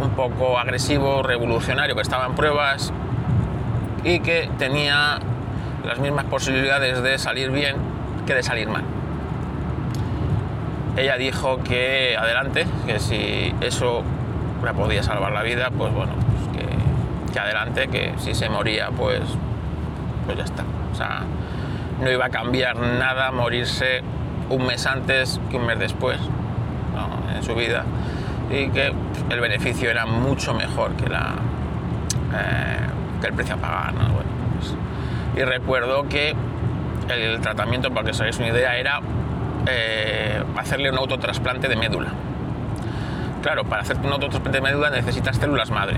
un 0.01 0.09
poco 0.15 0.57
agresivo, 0.57 1.21
revolucionario, 1.21 1.93
que 1.93 2.01
estaba 2.01 2.25
en 2.25 2.33
pruebas 2.33 2.91
y 4.03 4.19
que 4.19 4.49
tenía 4.57 5.19
las 5.85 5.99
mismas 5.99 6.25
posibilidades 6.25 7.03
de 7.03 7.19
salir 7.19 7.51
bien 7.51 7.75
que 8.25 8.33
de 8.33 8.41
salir 8.41 8.67
mal. 8.67 8.83
Ella 10.97 11.17
dijo 11.17 11.61
que 11.63 12.17
adelante, 12.17 12.65
que 12.87 12.99
si 12.99 13.53
eso 13.61 14.01
le 14.63 14.73
podía 14.73 15.03
salvar 15.03 15.33
la 15.33 15.43
vida, 15.43 15.69
pues 15.69 15.93
bueno, 15.93 16.22
que 17.33 17.39
adelante, 17.39 17.87
que 17.89 18.13
si 18.17 18.33
se 18.33 18.47
moría, 18.47 18.89
pues, 18.89 19.21
pues 20.25 20.37
ya 20.37 20.43
está. 20.43 20.63
O 20.91 20.95
sea, 20.95 21.23
no 21.99 22.09
iba 22.09 22.25
a 22.25 22.29
cambiar 22.29 22.77
nada 22.77 23.31
morirse 23.31 24.01
un 24.49 24.65
mes 24.65 24.85
antes 24.85 25.41
que 25.49 25.57
un 25.57 25.65
mes 25.65 25.79
después 25.79 26.19
en 27.35 27.43
su 27.43 27.55
vida 27.55 27.83
y 28.51 28.69
que 28.69 28.93
el 29.29 29.39
beneficio 29.39 29.89
era 29.89 30.05
mucho 30.05 30.53
mejor 30.53 30.91
que, 30.95 31.09
la, 31.09 31.33
eh, 32.35 32.77
que 33.19 33.27
el 33.27 33.33
precio 33.33 33.55
a 33.55 33.57
pagar. 33.57 33.93
Pues, 33.93 34.75
y 35.35 35.43
recuerdo 35.43 36.07
que 36.07 36.35
el 37.09 37.41
tratamiento, 37.41 37.89
para 37.89 38.05
que 38.05 38.11
os 38.11 38.21
hagáis 38.21 38.37
una 38.37 38.49
idea, 38.49 38.77
era 38.77 39.01
eh, 39.65 40.43
hacerle 40.57 40.91
un 40.91 40.97
autotrasplante 40.99 41.67
de 41.67 41.75
médula. 41.75 42.09
Claro, 43.41 43.63
para 43.65 43.81
hacerte 43.81 44.05
un 44.05 44.13
autotrasplante 44.13 44.59
de 44.59 44.61
médula 44.61 44.89
necesitas 44.91 45.37
células 45.37 45.71
madre 45.71 45.97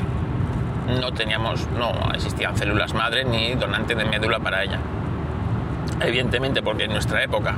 no 0.87 1.11
teníamos, 1.11 1.67
no 1.71 1.93
existían 2.13 2.57
células 2.57 2.93
madre 2.93 3.25
ni 3.25 3.53
donante 3.55 3.95
de 3.95 4.05
médula 4.05 4.39
para 4.39 4.63
ella. 4.63 4.79
Evidentemente, 6.01 6.61
porque 6.61 6.85
en 6.85 6.91
nuestra 6.91 7.23
época 7.23 7.55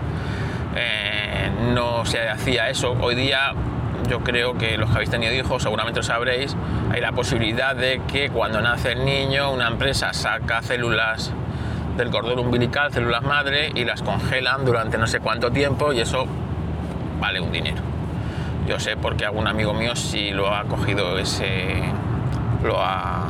eh, 0.75 1.49
no 1.73 2.05
se 2.05 2.27
hacía 2.29 2.69
eso. 2.69 2.95
Hoy 3.01 3.15
día 3.15 3.53
yo 4.09 4.19
creo 4.21 4.57
que 4.57 4.77
los 4.77 4.89
que 4.89 4.95
habéis 4.95 5.09
tenido 5.09 5.33
hijos 5.33 5.63
seguramente 5.63 5.99
lo 5.99 6.03
sabréis, 6.03 6.55
hay 6.91 7.01
la 7.01 7.11
posibilidad 7.11 7.75
de 7.75 8.01
que 8.07 8.29
cuando 8.29 8.61
nace 8.61 8.93
el 8.93 9.03
niño 9.03 9.51
una 9.51 9.67
empresa 9.67 10.13
saca 10.13 10.61
células 10.61 11.33
del 11.97 12.09
cordón 12.09 12.39
umbilical, 12.39 12.93
células 12.93 13.23
madre, 13.23 13.71
y 13.73 13.83
las 13.83 14.03
congelan 14.03 14.63
durante 14.65 14.97
no 14.97 15.07
sé 15.07 15.19
cuánto 15.19 15.51
tiempo 15.51 15.91
y 15.93 15.99
eso 15.99 16.25
vale 17.19 17.41
un 17.41 17.51
dinero. 17.51 17.81
Yo 18.67 18.79
sé 18.79 18.97
porque 18.97 19.25
algún 19.25 19.47
amigo 19.47 19.73
mío 19.73 19.95
sí 19.95 20.31
lo 20.31 20.53
ha 20.53 20.63
cogido 20.65 21.17
ese, 21.17 21.81
lo 22.67 22.79
ha, 22.79 23.25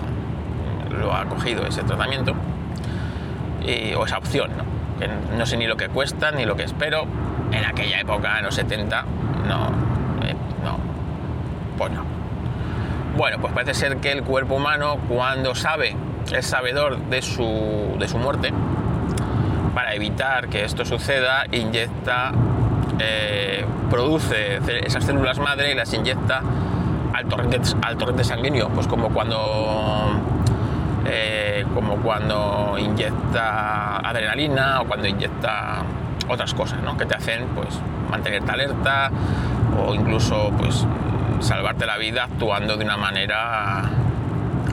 lo 1.00 1.14
ha 1.14 1.26
cogido 1.26 1.66
ese 1.66 1.84
tratamiento 1.84 2.34
o 3.98 4.06
esa 4.06 4.18
opción, 4.18 4.52
¿no? 4.58 4.64
Que 5.00 5.10
no 5.38 5.46
sé 5.46 5.58
ni 5.58 5.68
lo 5.68 5.78
que 5.78 5.90
cuesta 5.90 6.32
ni 6.32 6.46
lo 6.46 6.56
que 6.56 6.64
espero. 6.64 7.06
En 7.52 7.64
aquella 7.64 8.02
época, 8.02 8.40
en 8.40 8.46
los 8.46 8.56
70, 8.56 9.06
no, 9.48 9.68
eh, 10.26 10.36
no, 10.64 10.80
pues 11.78 11.92
no. 11.92 12.04
Bueno, 13.16 13.38
pues 13.40 13.54
parece 13.54 13.74
ser 13.74 13.98
que 13.98 14.12
el 14.12 14.24
cuerpo 14.24 14.56
humano, 14.56 14.98
cuando 15.08 15.56
sabe, 15.56 15.96
es 16.32 16.46
sabedor 16.46 16.98
de 16.98 17.22
su, 17.22 17.96
de 18.00 18.08
su 18.08 18.18
muerte, 18.18 18.52
para 19.74 19.94
evitar 19.94 20.50
que 20.50 20.66
esto 20.66 20.84
suceda, 20.84 21.46
inyecta, 21.52 22.32
eh, 23.00 23.66
produce 23.90 24.60
esas 24.86 25.06
células 25.06 25.40
madre 25.40 25.72
y 25.72 25.76
las 25.76 25.94
inyecta 25.94 26.42
al 27.82 27.98
torrente, 27.98 28.24
sanguíneo, 28.24 28.70
pues 28.70 28.88
como 28.88 29.10
cuando 29.10 30.12
eh, 31.06 31.66
como 31.74 31.98
cuando 31.98 32.76
inyecta 32.78 33.98
adrenalina 33.98 34.82
o 34.82 34.86
cuando 34.86 35.08
inyecta 35.08 35.84
otras 36.28 36.54
cosas 36.54 36.82
¿no? 36.82 36.98
que 36.98 37.06
te 37.06 37.16
hacen 37.16 37.48
pues 37.56 37.68
mantenerte 38.10 38.52
alerta 38.52 39.12
o 39.78 39.94
incluso 39.94 40.52
pues 40.58 40.86
salvarte 41.40 41.86
la 41.86 41.98
vida 41.98 42.26
actuando 42.26 42.76
de 42.78 42.84
una 42.84 42.98
manera 42.98 43.84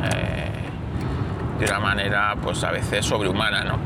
eh, 0.02 0.50
de 1.60 1.64
una 1.66 1.80
manera 1.80 2.34
pues 2.42 2.64
a 2.64 2.70
veces 2.70 3.04
sobrehumana 3.04 3.64
¿no? 3.64 3.78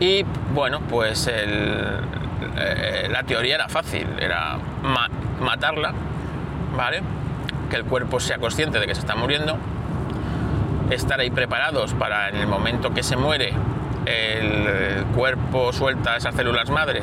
y 0.00 0.24
bueno 0.54 0.80
pues 0.80 1.30
eh, 1.30 3.08
la 3.10 3.22
teoría 3.22 3.54
era 3.54 3.68
fácil 3.68 4.06
era 4.18 4.56
matarla 5.40 5.92
¿vale? 6.76 7.02
Que 7.70 7.76
el 7.76 7.84
cuerpo 7.84 8.20
sea 8.20 8.38
consciente 8.38 8.78
de 8.78 8.86
que 8.86 8.94
se 8.94 9.00
está 9.00 9.14
muriendo, 9.14 9.56
estar 10.90 11.20
ahí 11.20 11.30
preparados 11.30 11.94
para 11.94 12.28
en 12.28 12.36
el 12.36 12.46
momento 12.46 12.92
que 12.92 13.02
se 13.02 13.16
muere 13.16 13.54
el 14.06 15.04
cuerpo 15.14 15.72
suelta 15.72 16.16
esas 16.16 16.34
células 16.34 16.70
madre, 16.70 17.02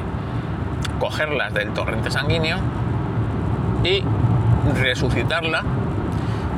cogerlas 1.00 1.54
del 1.54 1.74
torrente 1.74 2.12
sanguíneo 2.12 2.58
y 3.84 4.04
resucitarla 4.76 5.64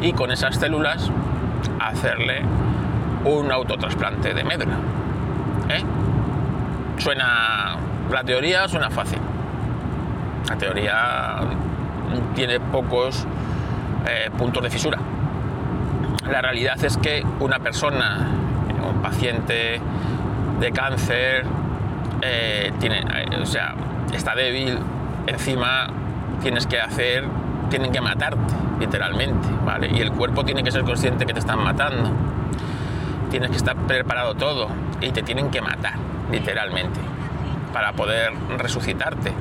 y 0.01 0.13
con 0.13 0.31
esas 0.31 0.55
células 0.55 1.11
hacerle 1.79 2.41
un 3.25 3.51
autotrasplante 3.51 4.33
de 4.33 4.43
médula. 4.43 4.75
¿eh? 5.69 5.83
Suena, 6.97 7.75
la 8.09 8.23
teoría 8.23 8.67
suena 8.67 8.89
fácil. 8.89 9.19
La 10.49 10.57
teoría 10.57 11.35
tiene 12.35 12.59
pocos 12.59 13.25
eh, 14.07 14.29
puntos 14.37 14.63
de 14.63 14.69
fisura. 14.69 14.97
La 16.29 16.41
realidad 16.41 16.83
es 16.83 16.97
que 16.97 17.23
una 17.39 17.59
persona, 17.59 18.27
un 18.87 19.01
paciente 19.01 19.79
de 20.59 20.71
cáncer, 20.71 21.45
eh, 22.21 22.71
tiene, 22.79 22.99
eh, 22.99 23.39
o 23.41 23.45
sea, 23.45 23.75
está 24.13 24.35
débil, 24.35 24.77
encima 25.27 25.87
tienes 26.41 26.67
que 26.67 26.79
hacer, 26.79 27.25
tienen 27.69 27.91
que 27.91 28.01
matarte, 28.01 28.53
literalmente, 28.79 29.47
¿vale? 29.65 29.89
Y 29.91 30.01
el 30.01 30.11
cuerpo 30.11 30.43
tiene 30.43 30.63
que 30.63 30.71
ser 30.71 30.83
consciente 30.83 31.25
que 31.25 31.33
te 31.33 31.39
están 31.39 31.63
matando. 31.63 32.11
Tienes 33.29 33.49
que 33.49 33.57
estar 33.57 33.75
preparado 33.75 34.35
todo 34.35 34.67
y 34.99 35.11
te 35.11 35.23
tienen 35.23 35.49
que 35.49 35.61
matar, 35.61 35.93
literalmente, 36.31 36.99
para 37.73 37.93
poder 37.93 38.33
resucitarte. 38.57 39.31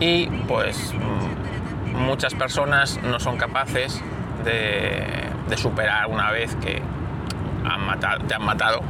Y 0.00 0.26
pues 0.48 0.92
muchas 1.94 2.34
personas 2.34 3.00
no 3.02 3.20
son 3.20 3.36
capaces 3.36 4.02
de, 4.44 5.56
superar 5.56 6.06
una 6.06 6.30
vez 6.30 6.54
que 6.56 6.80
te 8.26 8.34
han 8.34 8.44
matado. 8.44 8.80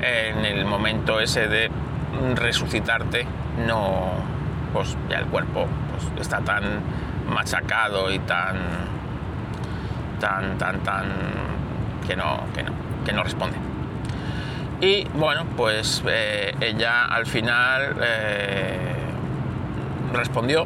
En 0.00 0.44
el 0.44 0.64
momento 0.64 1.20
ese 1.20 1.48
de 1.48 1.70
resucitarte, 2.34 3.26
no, 3.66 4.12
pues 4.72 4.96
ya 5.08 5.18
el 5.18 5.26
cuerpo 5.26 5.66
pues, 5.90 6.20
está 6.20 6.40
tan 6.40 6.62
machacado 7.28 8.10
y 8.10 8.18
tan, 8.20 8.56
tan, 10.20 10.58
tan, 10.58 10.80
tan, 10.80 11.06
que 12.06 12.16
no, 12.16 12.40
que 12.54 12.62
no, 12.62 12.72
que 13.04 13.12
no 13.12 13.22
responde. 13.22 13.56
Y 14.80 15.04
bueno, 15.14 15.46
pues 15.56 16.02
eh, 16.06 16.54
ella 16.60 17.06
al 17.06 17.26
final 17.26 17.96
eh, 18.02 18.94
respondió. 20.12 20.64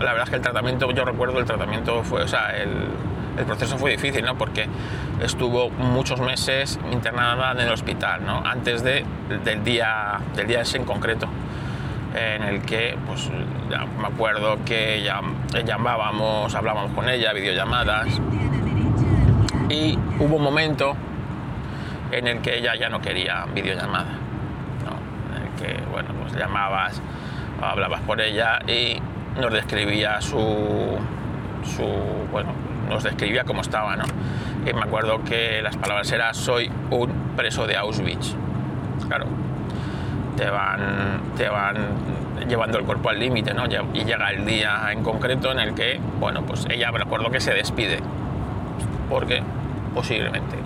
La 0.00 0.12
verdad 0.12 0.24
es 0.24 0.30
que 0.30 0.36
el 0.36 0.42
tratamiento, 0.42 0.90
yo 0.90 1.04
recuerdo 1.04 1.38
el 1.38 1.44
tratamiento 1.44 2.02
fue, 2.02 2.22
o 2.22 2.28
sea, 2.28 2.50
el, 2.56 2.70
el 3.38 3.44
proceso 3.44 3.78
fue 3.78 3.92
difícil, 3.92 4.24
¿no? 4.24 4.36
Porque 4.36 4.66
estuvo 5.20 5.70
muchos 5.70 6.20
meses 6.20 6.78
internada 6.92 7.52
en 7.52 7.60
el 7.60 7.72
hospital, 7.72 8.24
¿no? 8.24 8.42
Antes 8.44 8.82
de, 8.82 9.04
del, 9.44 9.64
día, 9.64 10.20
del 10.36 10.46
día 10.46 10.60
ese 10.60 10.78
en 10.78 10.84
concreto, 10.84 11.28
en 12.14 12.42
el 12.42 12.62
que, 12.62 12.96
pues, 13.06 13.30
ya 13.70 13.86
me 13.86 14.06
acuerdo 14.06 14.58
que 14.64 15.02
ya, 15.02 15.20
llamábamos, 15.64 16.54
hablábamos 16.54 16.92
con 16.92 17.08
ella, 17.08 17.32
videollamadas, 17.32 18.20
y 19.68 19.98
hubo 20.20 20.36
un 20.36 20.42
momento 20.42 20.94
en 22.12 22.28
el 22.28 22.40
que 22.40 22.58
ella 22.58 22.74
ya 22.76 22.88
no 22.88 23.00
quería 23.00 23.46
videollamada, 23.52 24.12
¿no? 24.84 25.36
En 25.36 25.42
el 25.42 25.48
que, 25.54 25.82
bueno, 25.90 26.10
pues 26.20 26.34
llamabas, 26.34 27.00
hablabas 27.64 28.00
por 28.02 28.20
ella 28.20 28.60
y 28.66 29.00
nos 29.40 29.52
describía 29.52 30.20
su, 30.20 30.98
su 31.64 31.86
bueno, 32.30 32.52
nos 32.88 33.02
describía 33.02 33.44
cómo 33.44 33.60
estaba, 33.60 33.96
¿no? 33.96 34.04
Y 34.66 34.72
me 34.72 34.82
acuerdo 34.82 35.22
que 35.24 35.60
las 35.62 35.76
palabras 35.76 36.10
eran 36.12 36.34
soy 36.34 36.70
un 36.90 37.10
preso 37.36 37.66
de 37.66 37.76
Auschwitz. 37.76 38.34
Claro, 39.08 39.26
te 40.36 40.48
van, 40.48 41.20
te 41.36 41.48
van 41.48 41.76
llevando 42.48 42.78
el 42.78 42.84
cuerpo 42.84 43.10
al 43.10 43.18
límite, 43.18 43.52
¿no? 43.54 43.64
Y 43.92 44.04
llega 44.04 44.30
el 44.30 44.44
día 44.44 44.88
en 44.90 45.02
concreto 45.02 45.52
en 45.52 45.58
el 45.58 45.74
que, 45.74 46.00
bueno, 46.18 46.42
pues 46.42 46.66
ella 46.70 46.90
me 46.92 47.02
acuerdo 47.02 47.30
que 47.30 47.40
se 47.40 47.52
despide. 47.52 47.98
Porque 49.08 49.42
posiblemente 49.94 50.56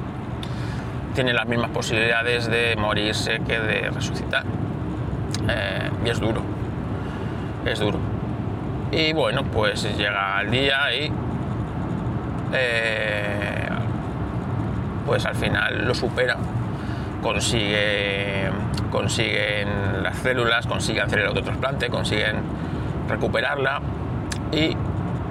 tiene 1.15 1.33
las 1.33 1.47
mismas 1.47 1.71
posibilidades 1.71 2.47
de 2.47 2.77
morirse 2.77 3.41
que 3.47 3.59
de 3.59 3.91
resucitar. 3.91 4.45
Eh, 5.49 5.91
y 6.05 6.09
es 6.09 6.21
duro, 6.21 6.43
es 7.65 7.79
duro. 7.79 7.99
Y 8.91 9.13
bueno, 9.13 9.45
pues 9.45 9.83
llega 9.97 10.41
el 10.41 10.51
día 10.51 10.95
y 10.95 11.13
eh, 12.53 13.69
pues 15.07 15.27
al 15.27 15.35
final 15.35 15.87
lo 15.87 15.95
supera, 15.95 16.37
consigue, 17.23 18.51
consiguen 18.91 20.03
las 20.03 20.17
células, 20.19 20.67
consiguen 20.67 21.05
hacer 21.05 21.21
el 21.21 21.27
autotrasplante, 21.27 21.89
consiguen 21.91 22.37
recuperarla 23.09 23.81
y 24.53 24.77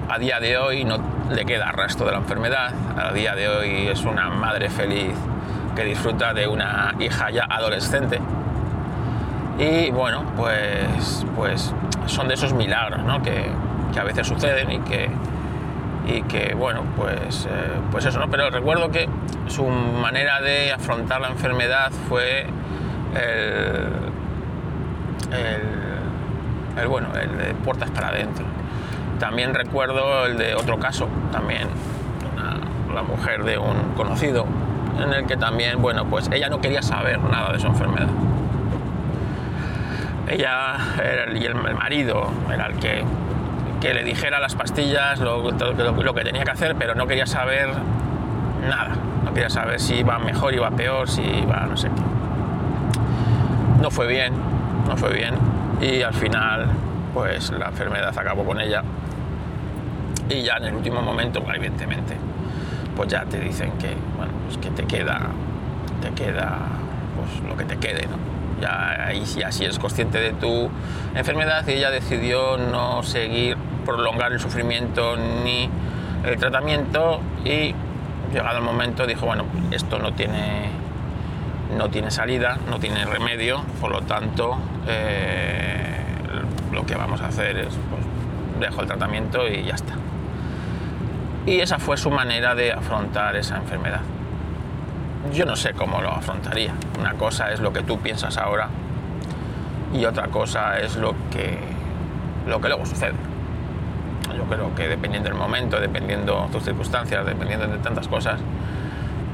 a 0.10 0.20
día 0.20 0.40
de 0.40 0.58
hoy 0.58 0.86
no 0.86 0.98
le 1.30 1.46
queda 1.46 1.72
rastro 1.72 2.06
de 2.06 2.14
la 2.14 2.20
enfermedad, 2.20 2.72
a 2.98 3.12
día 3.12 3.36
de 3.36 3.50
hoy 3.50 3.88
es 3.88 4.04
una 4.04 4.30
madre 4.30 4.70
feliz 4.70 5.14
que 5.76 5.84
disfruta 5.84 6.34
de 6.34 6.48
una 6.48 6.96
hija 7.00 7.30
ya 7.30 7.46
adolescente. 7.50 8.20
Y 9.60 9.90
bueno, 9.92 10.24
pues, 10.36 11.26
pues 11.36 11.74
son 12.08 12.28
de 12.28 12.34
esos 12.34 12.54
milagros 12.54 13.02
que, 13.24 13.52
que 13.94 14.00
a 14.00 14.04
veces 14.04 14.28
suceden 14.28 14.72
y 14.72 14.80
que, 14.80 15.10
y 16.08 16.22
que 16.24 16.54
bueno 16.56 16.84
pues 16.96 17.46
eh, 17.50 17.50
pues 17.92 18.06
eso 18.06 18.20
no 18.20 18.30
pero 18.30 18.50
recuerdo 18.50 18.90
que 18.90 19.08
su 19.48 19.66
manera 19.66 20.42
de 20.42 20.72
afrontar 20.72 21.22
la 21.22 21.30
enfermedad 21.30 21.92
fue 22.08 22.46
el, 23.16 23.88
el, 26.80 26.88
bueno 26.88 27.08
el 27.22 27.38
de 27.38 27.54
puertas 27.56 27.90
para 27.92 28.10
adentro. 28.10 28.46
También 29.20 29.54
recuerdo 29.54 30.26
el 30.26 30.38
de 30.38 30.56
otro 30.56 30.80
caso 30.80 31.08
también 31.32 31.68
la 32.94 33.02
mujer 33.04 33.44
de 33.44 33.58
un 33.58 33.94
conocido 33.96 34.46
en 35.00 35.14
el 35.14 35.26
que 35.26 35.38
también 35.38 35.82
bueno 35.82 36.06
pues 36.06 36.30
ella 36.32 36.50
no 36.50 36.62
quería 36.62 36.82
saber 36.82 37.20
nada 37.20 37.52
de 37.52 37.60
su 37.60 37.68
enfermedad 37.68 38.08
ella 40.30 40.78
era, 41.04 41.38
y 41.38 41.46
el 41.46 41.56
marido 41.56 42.30
era 42.52 42.68
el 42.68 42.76
que 42.80 43.04
que 43.80 43.94
le 43.94 44.04
dijera 44.04 44.40
las 44.40 44.56
pastillas 44.56 45.20
lo, 45.20 45.44
que 45.44 46.24
tenía 46.24 46.44
que 46.44 46.52
hacer, 46.52 46.76
pero 46.76 46.96
no 46.96 47.08
quería 47.08 47.26
saber 47.26 47.70
nada. 48.68 48.96
No 49.24 49.34
quería 49.34 49.50
saber 49.50 49.80
si 49.80 49.96
iba 49.96 50.18
mejor, 50.20 50.54
iba 50.54 50.72
peor, 50.72 51.10
si 51.10 51.22
iba 51.22 51.66
no 51.68 51.78
sé 51.78 51.90
qué. 51.90 52.02
No 53.82 53.92
fue 53.92 54.08
bien, 54.08 54.34
no 54.88 54.98
fue 54.98 55.14
bien. 55.14 55.36
Y 55.82 56.02
al 56.02 56.14
final, 56.14 56.68
pues 57.14 57.52
la 57.52 57.68
enfermedad 57.68 58.18
acabó 58.18 58.44
con 58.44 58.60
ella. 58.60 58.84
Y 60.30 60.42
ya 60.42 60.58
en 60.58 60.66
el 60.66 60.76
último 60.76 61.02
momento, 61.02 61.44
evidentemente, 61.54 62.18
pues 62.96 63.10
ya 63.10 63.24
te 63.26 63.40
dicen 63.40 63.74
que, 63.74 63.96
bueno, 64.18 64.34
pues 64.46 64.58
que 64.58 64.72
te 64.72 64.84
queda, 64.86 65.28
te 66.02 66.10
queda, 66.12 66.58
pues 67.16 67.48
lo 67.48 67.56
que 67.56 67.64
te 67.64 67.78
quede, 67.78 68.08
¿no? 68.08 68.37
Ya 68.62 69.08
ahí 69.08 69.26
si 69.26 69.66
es 69.66 69.80
consciente 69.80 70.20
de 70.20 70.34
tu 70.34 70.70
enfermedad 71.16 71.68
y 71.68 71.74
ella 71.74 71.92
decidió 71.92 72.58
no 72.58 73.04
seguir 73.04 73.58
prolongar 73.86 74.34
el 74.34 74.40
sufrimiento 74.40 75.16
ni 75.44 75.70
el 76.26 76.38
tratamiento 76.38 77.22
y 77.46 77.74
llegado 78.34 78.58
el 78.58 78.64
momento 78.64 79.06
dijo, 79.06 79.26
bueno, 79.26 79.46
esto 79.72 80.00
no 80.00 80.14
tiene, 80.14 80.70
no 81.78 81.90
tiene 81.90 82.12
salida, 82.12 82.58
no 82.70 82.80
tiene 82.80 83.06
remedio, 83.06 83.64
por 83.80 83.92
lo 83.92 84.02
tanto 84.02 84.58
eh, 84.88 85.96
lo 86.72 86.86
que 86.86 86.96
vamos 86.96 87.22
a 87.22 87.28
hacer 87.28 87.58
es, 87.58 87.78
pues, 87.90 88.04
dejo 88.60 88.82
el 88.82 88.88
tratamiento 88.88 89.48
y 89.48 89.64
ya 89.64 89.76
está. 89.76 89.94
Y 91.46 91.62
esa 91.62 91.80
fue 91.80 91.96
su 91.96 92.12
manera 92.12 92.56
de 92.56 92.74
afrontar 92.74 93.36
esa 93.38 93.58
enfermedad. 93.58 94.02
Yo 95.34 95.46
no 95.46 95.56
sé 95.56 95.74
cómo 95.74 96.02
lo 96.02 96.10
afrontaría. 96.10 96.74
Una 97.00 97.14
cosa 97.14 97.52
es 97.52 97.60
lo 97.60 97.74
que 97.74 97.84
tú 97.84 98.00
piensas 98.00 98.38
ahora 98.38 98.70
y 99.94 100.06
otra 100.06 100.28
cosa 100.28 100.80
es 100.80 100.96
lo 100.96 101.16
que, 101.32 101.58
lo 102.48 102.60
que 102.60 102.68
luego 102.68 102.86
sucede 102.86 103.14
yo 104.38 104.44
creo 104.44 104.76
que 104.76 104.88
dependiendo 104.88 105.30
del 105.30 105.38
momento, 105.38 105.80
dependiendo 105.80 106.44
de 106.46 106.52
tus 106.52 106.64
circunstancias, 106.64 107.26
dependiendo 107.26 107.68
de 107.68 107.78
tantas 107.80 108.08
cosas, 108.08 108.40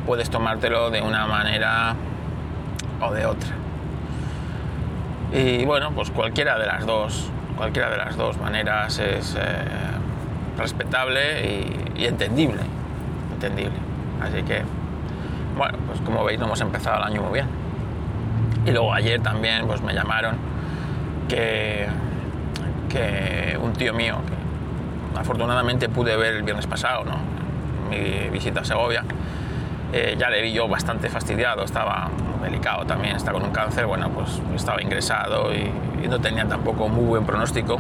puedes 0.06 0.30
tomártelo 0.30 0.90
de 0.90 1.02
una 1.02 1.26
manera 1.28 1.96
o 3.02 3.12
de 3.12 3.26
otra. 3.26 3.50
Y 5.34 5.66
bueno, 5.66 5.92
pues 5.92 6.12
cualquiera 6.12 6.58
de 6.60 6.68
las 6.68 6.86
dos, 6.86 7.30
cualquiera 7.58 7.90
de 7.90 7.98
las 7.98 8.16
dos 8.16 8.38
maneras 8.38 9.00
es 9.00 9.36
eh, 9.36 9.42
respetable 10.58 11.76
y, 11.96 12.06
entendible, 12.06 12.62
entendible. 13.34 13.78
Así 14.22 14.44
que, 14.44 14.62
bueno, 15.58 15.78
pues 15.88 16.00
como 16.02 16.24
veis 16.24 16.40
no 16.40 16.46
hemos 16.46 16.62
empezado 16.62 16.98
el 16.98 17.04
año 17.04 17.22
muy 17.22 17.34
bien. 17.34 17.48
Y 18.66 18.72
luego 18.72 18.94
ayer 18.94 19.22
también 19.22 19.66
pues 19.68 19.82
me 19.82 19.94
llamaron 19.94 20.36
que, 21.28 21.88
que 22.90 23.58
un 23.62 23.74
tío 23.74 23.94
mío, 23.94 24.18
afortunadamente 25.16 25.90
pude 25.90 26.16
ver 26.16 26.36
el 26.36 26.44
viernes 26.44 26.68
pasado, 26.68 27.04
¿no? 27.04 27.34
mi 27.90 28.30
visita 28.30 28.62
a 28.62 28.66
Segovia. 28.66 29.04
Eh, 29.92 30.16
ya 30.18 30.30
le 30.30 30.42
vi 30.42 30.52
yo 30.54 30.68
bastante 30.68 31.10
fastidiado, 31.10 31.64
estaba 31.64 32.10
delicado 32.42 32.86
también, 32.86 33.16
está 33.16 33.32
con 33.32 33.44
un 33.44 33.52
cáncer, 33.52 33.86
bueno, 33.86 34.10
pues 34.10 34.42
estaba 34.56 34.82
ingresado 34.82 35.54
y, 35.54 35.72
no 36.08 36.20
tenía 36.20 36.46
tampoco 36.46 36.90
muy 36.90 37.06
buen 37.06 37.26
pronóstico. 37.26 37.80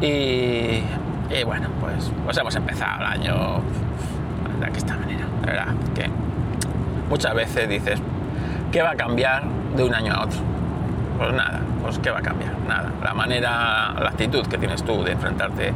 Y, 0.00 0.82
bueno, 1.44 1.68
pues, 1.80 2.10
pues, 2.24 2.36
hemos 2.38 2.54
empezado 2.56 3.00
el 3.00 3.06
año 3.06 3.60
de 4.58 4.78
esta 4.78 4.96
manera, 4.96 5.26
verdad, 5.46 5.66
que 5.94 6.08
muchas 7.08 7.34
veces 7.34 7.68
dices, 7.68 8.00
¿qué 8.70 8.82
va 8.82 8.92
a 8.92 8.96
cambiar 8.96 9.44
de 9.76 9.84
un 9.84 9.94
año 9.94 10.14
a 10.14 10.24
otro? 10.24 10.38
Pues 11.18 11.32
nada, 11.34 11.60
pues 11.82 11.98
¿qué 11.98 12.10
va 12.10 12.18
a 12.18 12.22
cambiar? 12.22 12.52
Nada. 12.66 12.90
La 13.02 13.14
manera, 13.14 13.94
la 14.00 14.08
actitud 14.08 14.46
que 14.46 14.58
tienes 14.58 14.82
tú 14.82 15.04
de 15.04 15.12
enfrentarte 15.12 15.72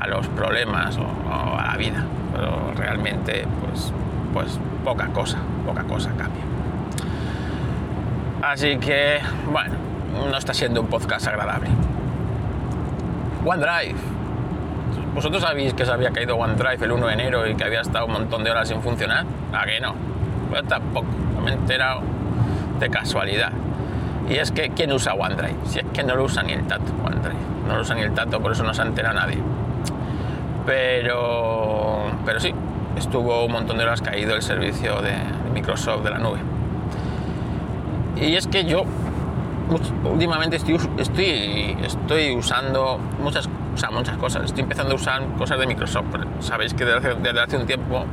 a 0.00 0.06
los 0.06 0.26
problemas 0.28 0.96
o, 0.96 1.04
a 1.30 1.66
la 1.66 1.76
vida. 1.76 2.04
Pero 2.32 2.72
realmente, 2.76 3.46
pues, 3.60 3.92
pues 4.32 4.58
poca 4.84 5.06
cosa, 5.08 5.38
poca 5.66 5.82
cosa 5.84 6.10
cambia. 6.10 6.44
Así 8.42 8.78
que, 8.78 9.18
bueno, 9.52 9.74
no 10.30 10.36
está 10.36 10.54
siendo 10.54 10.80
un 10.80 10.86
podcast 10.86 11.26
agradable. 11.26 11.68
OneDrive. 13.44 14.09
¿Vosotros 15.14 15.42
sabéis 15.42 15.74
que 15.74 15.84
se 15.84 15.92
había 15.92 16.10
caído 16.10 16.36
OneDrive 16.36 16.84
el 16.84 16.92
1 16.92 17.06
de 17.06 17.12
enero 17.12 17.46
y 17.46 17.54
que 17.54 17.64
había 17.64 17.80
estado 17.80 18.06
un 18.06 18.12
montón 18.12 18.44
de 18.44 18.50
horas 18.50 18.68
sin 18.68 18.80
funcionar? 18.80 19.24
¿A 19.52 19.64
qué 19.64 19.80
no? 19.80 19.94
Pues 20.48 20.64
tampoco, 20.64 21.06
me 21.42 21.50
he 21.50 21.54
enterado 21.54 22.02
de 22.78 22.90
casualidad. 22.90 23.52
Y 24.28 24.34
es 24.34 24.52
que, 24.52 24.70
¿quién 24.70 24.92
usa 24.92 25.14
OneDrive? 25.14 25.56
Si 25.64 25.80
es 25.80 25.84
que 25.92 26.04
no 26.04 26.14
lo 26.14 26.24
usa 26.24 26.42
ni 26.42 26.52
el 26.52 26.64
tato, 26.66 26.92
OneDrive. 27.04 27.40
No 27.66 27.76
lo 27.76 27.82
usa 27.82 27.96
ni 27.96 28.02
el 28.02 28.12
tato, 28.12 28.40
por 28.40 28.52
eso 28.52 28.62
no 28.62 28.72
se 28.72 28.82
entera 28.82 29.12
nadie. 29.12 29.38
Pero, 30.64 32.04
pero 32.24 32.38
sí, 32.38 32.54
estuvo 32.96 33.44
un 33.44 33.52
montón 33.52 33.78
de 33.78 33.84
horas 33.84 34.02
caído 34.02 34.34
el 34.36 34.42
servicio 34.42 35.02
de, 35.02 35.14
Microsoft 35.52 36.04
de 36.04 36.10
la 36.10 36.18
nube. 36.18 36.38
Y 38.16 38.36
es 38.36 38.46
que 38.46 38.64
yo 38.64 38.84
últimamente 40.04 40.56
estoy, 40.56 40.78
estoy, 40.98 41.76
estoy 41.82 42.34
usando 42.34 42.98
muchas, 43.20 43.48
o 43.74 43.76
sea, 43.76 43.90
muchas 43.90 44.16
cosas. 44.16 44.44
Estoy 44.44 44.62
empezando 44.62 44.92
a 44.92 44.96
usar 44.96 45.22
cosas 45.38 45.58
de 45.58 45.66
Microsoft. 45.66 46.06
Sabéis 46.40 46.74
que 46.74 46.84
desde, 46.84 47.14
desde 47.14 47.40
hace 47.40 47.56
un 47.56 47.66
tiempo 47.66 48.06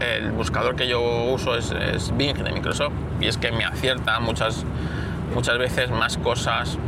el 0.00 0.30
buscador 0.32 0.76
que 0.76 0.86
yo 0.86 1.00
uso 1.24 1.56
es, 1.56 1.72
Bing 2.16 2.36
de 2.36 2.52
Microsoft 2.52 2.92
y 3.20 3.26
es 3.26 3.36
que 3.36 3.50
me 3.50 3.64
acierta 3.64 4.20
muchas, 4.20 4.64
muchas 5.34 5.58
veces 5.58 5.90
más 5.90 6.16
cosas 6.18 6.78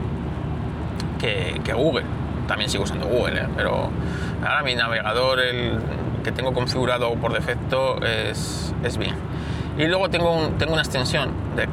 que, 1.18 1.60
Google. 1.72 2.04
También 2.46 2.70
sigo 2.70 2.84
usando 2.84 3.06
Google, 3.06 3.42
¿eh? 3.42 3.46
pero 3.56 3.90
ahora 4.44 4.62
mi 4.62 4.74
navegador 4.74 5.40
el 5.40 5.78
que 6.24 6.32
tengo 6.32 6.52
configurado 6.52 7.14
por 7.14 7.32
defecto 7.32 8.02
es, 8.02 8.74
es 8.82 8.98
Bing. 8.98 9.14
Y 9.78 9.86
luego 9.86 10.10
tengo, 10.10 10.50
tengo 10.58 10.72
una 10.72 10.82
extensión 10.82 11.30
de, 11.56 11.64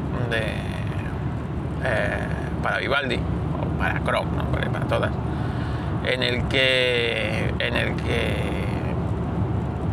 eh, 1.83 2.27
para 2.61 2.77
Vivaldi 2.77 3.15
o 3.15 3.79
para 3.79 4.03
Chrome, 4.03 4.29
para, 4.51 4.69
para 4.71 4.85
todas, 4.85 5.11
en 6.13 6.23
el 6.23 6.47
que, 6.47 7.53
en 7.59 7.75
el 7.75 7.95
que 7.95 8.35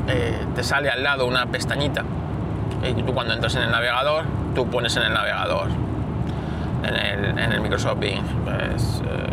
eh, 0.08 0.46
te 0.54 0.62
sale 0.62 0.90
al 0.90 1.02
lado 1.02 1.26
una 1.26 1.46
pestañita 1.46 2.04
y 2.88 3.02
tú 3.02 3.14
cuando 3.14 3.34
entras 3.34 3.54
en 3.56 3.62
el 3.62 3.70
navegador, 3.70 4.24
tú 4.54 4.68
pones 4.68 4.96
en 4.96 5.04
el 5.04 5.14
navegador, 5.14 5.68
en 6.84 7.52
el, 7.52 7.60
Microsoft 7.60 7.98
Bing, 7.98 8.22
pues, 8.44 9.02
eh, 9.06 9.32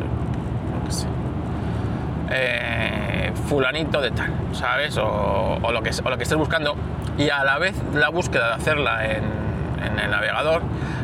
eh, 2.32 3.32
fulanito 3.50 4.00
de 4.00 4.12
tal, 4.12 4.32
¿sabes? 4.54 4.98
O, 4.98 5.60
lo 5.72 5.84
que, 5.84 5.92
o 6.04 6.10
lo 6.10 6.18
que 6.18 6.24
estés 6.24 6.38
buscando. 6.38 6.76
Y 7.18 7.30
a 7.30 7.44
la 7.44 7.58
vez 7.58 7.76
la 7.94 8.10
búsqueda 8.10 8.48
de 8.48 8.54
hacerla 8.54 9.06
en, 9.06 9.24
en 9.86 10.00
el 10.00 10.10
navegador 10.10 10.62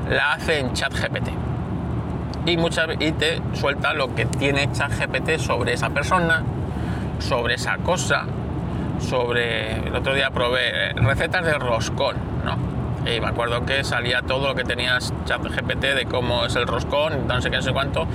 la 0.09 0.33
hace 0.33 0.59
en 0.59 0.71
ChatGPT. 0.73 1.46
Y, 2.47 2.55
muchas, 2.55 2.87
y 2.99 3.11
te 3.11 3.41
suelta 3.53 3.93
lo 3.93 4.15
que 4.15 4.25
tiene 4.25 4.71
ChatGPT 4.71 5.37
sobre 5.37 5.73
esa 5.73 5.89
persona, 5.89 6.43
sobre 7.19 7.55
esa 7.55 7.75
cosa, 7.79 8.23
sobre, 9.01 9.85
el 9.85 9.93
otro 9.93 10.13
día 10.13 10.31
probé 10.31 10.93
recetas 10.93 11.43
de 11.43 11.53
roscón, 11.55 12.15
¿no? 12.45 12.55
Y 13.05 13.19
me 13.19 13.27
acuerdo 13.27 13.65
que 13.65 13.83
salía 13.83 14.21
todo 14.21 14.47
lo 14.47 14.55
que 14.55 14.63
tenías 14.63 15.13
chat 15.25 15.43
GPT 15.43 15.93
de 15.93 16.05
cómo 16.09 16.45
es 16.45 16.55
el 16.55 16.67
roscón, 16.67 17.27
no 17.27 17.41
sé 17.41 17.49
qué, 17.49 17.57
no 17.57 17.61
sé 17.61 17.73
cuánto, 17.73 18.07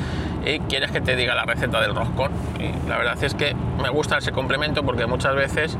y 0.46 0.60
quieres 0.60 0.90
que 0.90 1.02
te 1.02 1.14
diga 1.14 1.34
la 1.34 1.44
receta 1.44 1.82
del 1.82 1.94
roscón. 1.94 2.32
Y 2.58 2.88
la 2.88 2.96
verdad 2.96 3.22
es 3.22 3.34
que 3.34 3.54
me 3.82 3.90
gusta 3.90 4.16
ese 4.16 4.32
complemento 4.32 4.82
porque 4.82 5.04
muchas 5.04 5.34
veces 5.34 5.76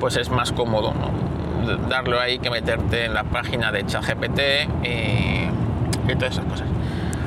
pues 0.00 0.16
es 0.16 0.30
más 0.30 0.50
cómodo 0.52 0.94
¿no? 0.94 1.88
darlo 1.88 2.18
ahí 2.18 2.38
que 2.38 2.48
meterte 2.48 3.04
en 3.04 3.12
la 3.12 3.24
página 3.24 3.70
de 3.70 3.84
ChatGPT 3.84 4.40
y 4.82 6.14
todas 6.14 6.32
esas 6.32 6.46
cosas. 6.46 6.71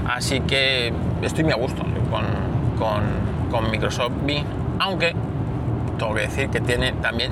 Así 0.06 0.42
que 0.42 0.94
estoy 1.22 1.44
muy 1.44 1.54
a 1.54 1.58
gusto 1.58 1.84
con, 2.10 3.04
con, 3.52 3.72
Microsoft 3.72 4.12
Bing, 4.26 4.46
aunque 4.80 5.16
tengo 5.98 6.14
que 6.14 6.22
decir 6.22 6.50
que 6.50 6.60
tiene 6.60 6.92
también, 6.94 7.32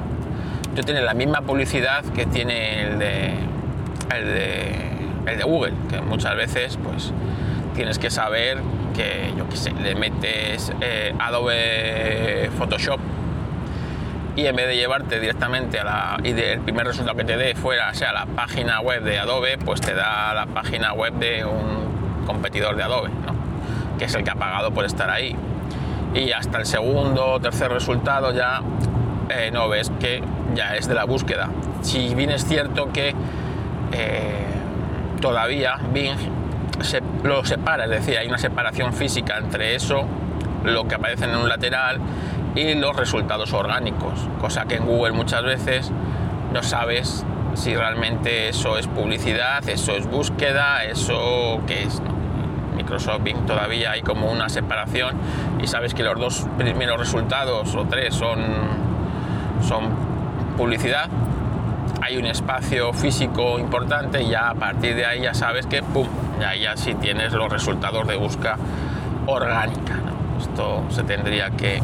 tiene 0.74 1.02
la 1.02 1.14
misma 1.14 1.42
publicidad 1.42 2.04
que 2.06 2.26
tiene 2.26 2.84
el 2.84 3.00
de, 3.00 3.34
el 4.16 4.26
de, 4.26 5.36
de 5.36 5.44
Google, 5.44 5.74
que 5.90 6.02
muchas 6.02 6.36
veces 6.36 6.80
pues 6.82 7.12
tienes 7.76 8.00
que 8.00 8.10
saber 8.10 8.60
que, 8.96 9.34
yo 9.38 9.50
qué 9.50 9.58
sé, 9.58 9.72
le 9.74 9.96
metes 9.96 10.72
eh, 10.80 11.14
Adobe 11.20 12.50
Photoshop 12.58 13.00
y 14.36 14.48
en 14.48 14.56
vez 14.56 14.68
de 14.68 14.76
llevarte 14.76 15.20
directamente 15.20 15.80
a 15.80 15.84
la 15.84 16.18
y 16.24 16.32
el 16.32 16.62
primer 16.62 16.88
resultado 16.88 17.18
que 17.18 17.24
te 17.24 17.38
dé 17.38 17.54
fuera 17.54 17.94
sea 17.94 18.14
la 18.14 18.26
página 18.26 18.80
web 18.82 19.04
de 19.04 19.20
Adobe 19.20 19.58
pues 19.58 19.82
te 19.82 19.94
da 19.94 20.34
la 20.34 20.48
página 20.48 20.94
web 20.94 21.14
de 21.14 21.46
un 21.46 21.83
competidor 22.24 22.76
de 22.76 22.84
Adobe 22.84 23.10
que 23.98 24.06
es 24.06 24.16
el 24.16 24.24
que 24.24 24.32
ha 24.32 24.36
pagado 24.36 24.72
por 24.72 24.86
estar 24.86 25.10
ahí 25.10 25.36
y 26.14 26.32
hasta 26.32 26.60
el 26.60 26.66
segundo 26.66 27.26
o 27.26 27.40
tercer 27.40 27.72
resultado 27.72 28.32
ya 28.32 28.62
eh, 29.30 29.50
no 29.52 29.70
ves 29.70 29.92
que 30.00 30.24
ya 30.54 30.76
es 30.76 30.88
de 30.88 30.94
la 30.94 31.06
búsqueda. 31.06 31.50
Si 31.82 32.14
bien 32.14 32.30
es 32.30 32.46
cierto 32.46 32.92
que 32.92 33.16
eh, 33.92 34.46
todavía 35.22 35.78
Bing 35.92 36.18
lo 37.24 37.44
separa, 37.46 37.86
es 37.86 37.90
decir, 37.90 38.18
hay 38.18 38.28
una 38.28 38.38
separación 38.38 38.94
física 38.94 39.38
entre 39.38 39.76
eso, 39.76 40.06
lo 40.64 40.88
que 40.88 40.96
aparece 40.96 41.26
en 41.26 41.36
un 41.36 41.50
lateral 41.50 42.00
y 42.56 42.76
los 42.76 42.96
resultados 42.96 43.54
orgánicos, 43.54 44.28
cosa 44.40 44.66
que 44.66 44.76
en 44.76 44.86
Google 44.86 45.14
muchas 45.14 45.44
veces 45.44 45.92
no 46.52 46.62
sabes 46.62 47.26
si 47.56 47.76
realmente 47.76 48.50
eso 48.50 48.78
es 48.78 48.88
publicidad, 48.88 49.68
eso 49.68 49.94
es 49.94 50.08
búsqueda, 50.08 50.84
eso 50.84 51.62
qué 51.68 51.84
es. 51.84 52.02
Microsoft 52.76 53.24
Bing 53.24 53.46
todavía 53.46 53.92
hay 53.92 54.02
como 54.02 54.32
una 54.32 54.50
separación 54.50 55.16
y 55.62 55.68
sabes 55.68 55.94
que 55.94 56.04
los 56.04 56.20
dos 56.20 56.48
primeros 56.58 57.00
resultados 57.00 57.76
o 57.76 57.86
tres 57.86 58.14
son, 58.16 58.40
son 59.62 59.90
publicidad. 60.58 61.10
Hay 62.02 62.18
un 62.18 62.26
espacio 62.26 62.92
físico 62.94 63.60
importante 63.60 64.22
y 64.22 64.30
ya 64.30 64.50
a 64.50 64.56
partir 64.56 64.96
de 64.96 65.06
ahí 65.06 65.22
ya 65.22 65.34
sabes 65.34 65.66
que 65.68 65.82
¡pum! 65.82 66.08
Ya, 66.40 66.56
ya 66.56 66.76
sí 66.76 66.96
tienes 66.96 67.32
los 67.34 67.52
resultados 67.52 68.08
de 68.08 68.16
busca 68.16 68.58
orgánica. 69.28 70.00
Esto 70.40 70.84
se 70.90 71.04
tendría 71.04 71.52
que 71.52 71.82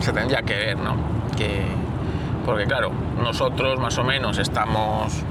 se 0.00 0.12
tendría 0.12 0.42
que 0.42 0.54
ver, 0.54 0.78
¿no? 0.78 0.96
Que, 1.36 1.62
porque 2.44 2.64
claro, 2.64 2.90
nosotros 3.22 3.78
más 3.78 3.96
o 3.98 4.04
menos 4.04 4.38
estamos 4.38 5.24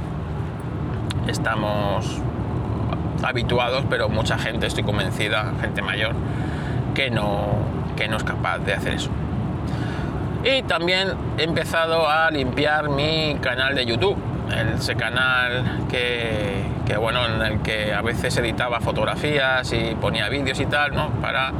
estamos 1.28 2.22
habituados, 3.26 3.84
pero 3.90 4.10
mucha 4.10 4.38
gente, 4.38 4.68
estoy 4.68 4.84
convencida, 4.84 5.54
gente 5.62 5.82
mayor, 5.82 6.14
que 6.94 7.10
no, 7.10 7.58
que 7.96 8.08
no 8.08 8.18
es 8.18 8.24
capaz 8.24 8.60
de 8.60 8.74
hacer 8.74 8.94
eso. 8.96 9.10
Y 10.44 10.62
también 10.64 11.14
he 11.38 11.44
empezado 11.44 12.08
a 12.08 12.30
limpiar 12.30 12.90
mi 12.90 13.38
canal 13.42 13.76
de 13.76 13.86
YouTube, 13.86 14.18
ese 14.76 14.96
canal 14.96 15.86
que, 15.90 16.62
que, 16.86 16.98
bueno, 16.98 17.26
en 17.26 17.42
el 17.42 17.62
que 17.62 17.94
a 17.94 18.02
veces 18.02 18.38
editaba 18.38 18.80
fotografías 18.80 19.74
y 19.74 19.96
ponía 20.00 20.30
vídeos 20.30 20.60
y 20.60 20.68
tal, 20.68 20.94
¿no? 20.94 21.10
Para 21.22 21.52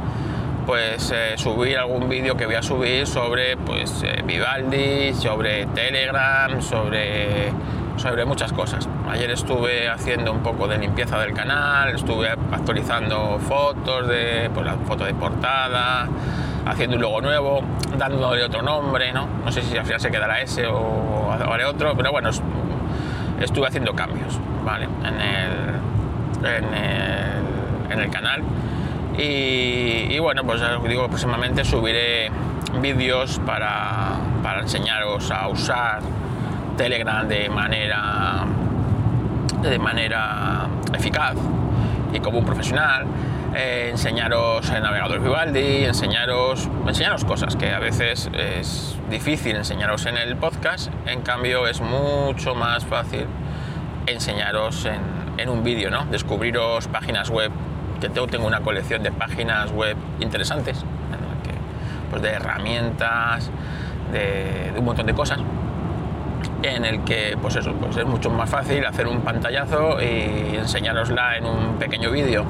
pues 0.66 1.12
eh, 1.14 1.34
subir 1.36 1.78
algún 1.78 2.08
vídeo 2.08 2.36
que 2.36 2.44
voy 2.44 2.56
a 2.56 2.62
subir 2.62 3.06
sobre 3.06 3.56
pues 3.56 4.02
eh, 4.02 4.22
Vivaldi, 4.24 5.14
sobre 5.14 5.66
Telegram, 5.66 6.60
sobre 6.60 7.52
sobre 7.96 8.24
muchas 8.24 8.52
cosas. 8.52 8.88
Ayer 9.08 9.30
estuve 9.30 9.88
haciendo 9.88 10.32
un 10.32 10.40
poco 10.40 10.68
de 10.68 10.78
limpieza 10.78 11.18
del 11.18 11.32
canal, 11.32 11.94
estuve 11.94 12.28
actualizando 12.28 13.38
fotos 13.38 14.08
de 14.08 14.50
pues, 14.52 14.66
la 14.66 14.74
foto 14.74 15.04
de 15.04 15.14
portada, 15.14 16.08
haciendo 16.66 16.96
un 16.96 17.02
logo 17.02 17.20
nuevo, 17.20 17.62
dándole 17.96 18.44
otro 18.44 18.62
nombre, 18.62 19.12
¿no? 19.12 19.26
No 19.44 19.52
sé 19.52 19.62
si 19.62 19.76
al 19.76 19.84
final 19.84 20.00
se 20.00 20.10
quedará 20.10 20.40
ese 20.40 20.66
o 20.66 21.32
haré 21.32 21.64
otro, 21.64 21.96
pero 21.96 22.12
bueno, 22.12 22.30
estuve 23.40 23.66
haciendo 23.66 23.94
cambios, 23.94 24.38
¿vale? 24.64 24.88
En 25.04 25.20
el, 25.20 26.46
en 26.46 26.74
el, 26.74 27.92
en 27.92 28.00
el 28.00 28.10
canal. 28.10 28.42
Y, 29.18 30.18
bueno, 30.18 30.44
pues 30.44 30.60
os 30.60 30.88
digo, 30.88 31.08
próximamente 31.08 31.64
subiré 31.64 32.30
vídeos 32.82 33.40
para, 33.46 34.16
para 34.42 34.60
enseñaros 34.60 35.30
a 35.30 35.48
usar 35.48 36.02
Telegram 36.76 37.26
de 37.26 37.48
manera, 37.48 38.44
de 39.62 39.78
manera 39.78 40.68
eficaz 40.94 41.36
y 42.12 42.20
como 42.20 42.38
un 42.38 42.44
profesional, 42.44 43.06
eh, 43.54 43.88
enseñaros 43.90 44.68
el 44.70 44.82
navegador 44.82 45.20
Vivaldi, 45.20 45.84
enseñaros, 45.84 46.68
enseñaros 46.86 47.24
cosas 47.24 47.56
que 47.56 47.70
a 47.70 47.78
veces 47.78 48.30
es 48.34 48.98
difícil 49.10 49.56
enseñaros 49.56 50.06
en 50.06 50.16
el 50.16 50.36
podcast, 50.36 50.92
en 51.06 51.22
cambio 51.22 51.66
es 51.66 51.80
mucho 51.80 52.54
más 52.54 52.84
fácil 52.84 53.26
enseñaros 54.06 54.84
en, 54.84 55.00
en 55.38 55.48
un 55.48 55.64
vídeo, 55.64 55.90
¿no? 55.90 56.04
descubriros 56.06 56.88
páginas 56.88 57.30
web, 57.30 57.50
que 58.00 58.08
tengo, 58.10 58.46
una 58.46 58.60
colección 58.60 59.02
de 59.02 59.10
páginas 59.10 59.72
web 59.72 59.96
interesantes, 60.20 60.84
pues 62.10 62.22
de 62.22 62.28
herramientas, 62.28 63.50
de, 64.12 64.70
de 64.72 64.78
un 64.78 64.84
montón 64.84 65.06
de 65.06 65.14
cosas 65.14 65.40
en 66.68 66.84
el 66.84 67.04
que 67.04 67.36
pues 67.40 67.56
eso, 67.56 67.72
pues 67.74 67.96
es 67.96 68.06
mucho 68.06 68.30
más 68.30 68.48
fácil 68.48 68.84
hacer 68.84 69.06
un 69.06 69.20
pantallazo 69.20 70.00
y 70.00 70.56
enseñarosla 70.56 71.36
en 71.36 71.46
un 71.46 71.78
pequeño 71.78 72.10
vídeo 72.10 72.44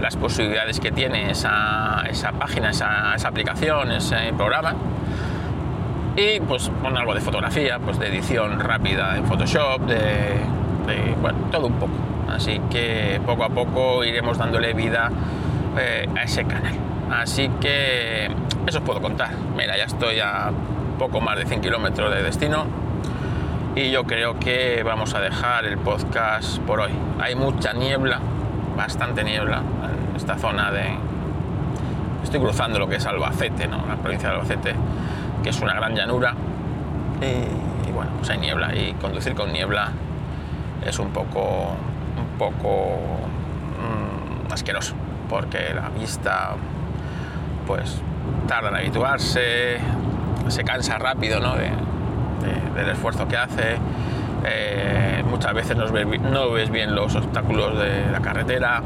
las 0.00 0.16
posibilidades 0.16 0.80
que 0.80 0.90
tiene 0.92 1.30
esa, 1.30 2.04
esa 2.08 2.32
página, 2.32 2.70
esa, 2.70 3.14
esa, 3.14 3.28
aplicación, 3.28 3.90
ese 3.92 4.32
programa 4.36 4.74
y 6.16 6.40
pues 6.40 6.70
con 6.82 6.96
algo 6.96 7.14
de 7.14 7.20
fotografía, 7.20 7.78
pues 7.78 7.98
de 7.98 8.08
edición 8.08 8.60
rápida 8.60 9.16
en 9.16 9.24
Photoshop, 9.24 9.80
de, 9.82 10.38
bueno, 11.20 11.38
todo 11.50 11.66
un 11.66 11.74
poco. 11.74 11.92
Así 12.28 12.60
que 12.70 13.20
poco 13.24 13.44
a 13.44 13.48
poco 13.48 14.04
iremos 14.04 14.38
dándole 14.38 14.74
vida 14.74 15.10
eh, 15.78 16.08
a 16.16 16.22
ese 16.22 16.44
canal. 16.44 16.74
Así 17.10 17.48
que 17.60 18.26
eso 18.66 18.78
os 18.78 18.84
puedo 18.84 19.00
contar. 19.00 19.30
Mira, 19.56 19.76
ya 19.76 19.84
estoy 19.84 20.20
a 20.20 20.50
poco 20.98 21.20
más 21.20 21.36
de 21.36 21.46
100 21.46 21.60
kilómetros 21.60 22.14
de 22.14 22.22
destino 22.22 22.83
y 23.76 23.90
yo 23.90 24.04
creo 24.04 24.38
que 24.38 24.82
vamos 24.84 25.14
a 25.14 25.20
dejar 25.20 25.64
el 25.64 25.78
podcast 25.78 26.58
por 26.60 26.80
hoy. 26.80 26.92
Hay 27.20 27.34
mucha 27.34 27.72
niebla 27.72 28.20
bastante 28.76 29.24
niebla 29.24 29.58
en 29.58 30.16
esta 30.16 30.38
zona 30.38 30.70
de... 30.70 30.96
Estoy 32.22 32.40
cruzando 32.40 32.78
lo 32.78 32.88
que 32.88 32.96
es 32.96 33.06
Albacete, 33.06 33.66
¿no? 33.66 33.84
la 33.86 33.96
provincia 33.96 34.28
de 34.28 34.36
Albacete, 34.36 34.74
que 35.42 35.50
es 35.50 35.60
una 35.60 35.74
gran 35.74 35.94
llanura. 35.94 36.34
Y, 37.20 37.90
bueno, 37.90 38.12
pues 38.18 38.30
hay 38.30 38.38
niebla 38.38 38.74
y 38.74 38.92
conducir 38.94 39.34
con 39.34 39.52
niebla 39.52 39.90
es 40.86 40.98
un 40.98 41.10
poco, 41.10 41.74
un 42.16 42.38
poco 42.38 42.98
mm, 43.80 44.52
asqueroso, 44.52 44.94
porque 45.28 45.74
la 45.74 45.88
vista 45.88 46.54
pues 47.66 48.00
tarda 48.46 48.68
en 48.68 48.76
habituarse, 48.76 49.78
se 50.48 50.64
cansa 50.64 50.98
rápido 50.98 51.40
¿no? 51.40 51.54
Del 52.74 52.88
esfuerzo 52.88 53.26
que 53.28 53.36
hace. 53.36 53.76
Eh, 54.46 55.24
muchas 55.28 55.54
veces 55.54 55.76
no 55.76 56.50
ves, 56.50 56.70
bien 56.70 56.94
los 56.94 57.14
obstáculos 57.14 57.78
de 57.78 58.10
la 58.10 58.20
carretera, 58.20 58.82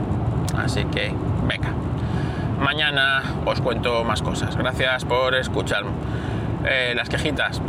así 0.57 0.85
que 0.85 1.12
venga. 1.47 1.71
Mañana 2.61 3.23
os 3.44 3.61
cuento 3.61 4.05
más 4.05 4.23
cosas. 4.23 4.57
Gracias 4.57 5.05
por 5.05 5.35
escuchar. 5.35 5.85
Eh, 6.64 6.92
las 6.97 7.09
quejitas, 7.09 7.61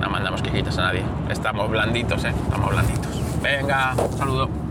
no 0.00 0.08
mandamos 0.08 0.42
quejitas 0.42 0.78
a 0.78 0.82
nadie. 0.82 1.02
Estamos 1.28 1.70
blanditos, 1.70 2.24
¿eh? 2.24 2.32
Estamos 2.44 2.70
blanditos. 2.70 3.42
Venga, 3.42 3.94
saludo. 4.16 4.61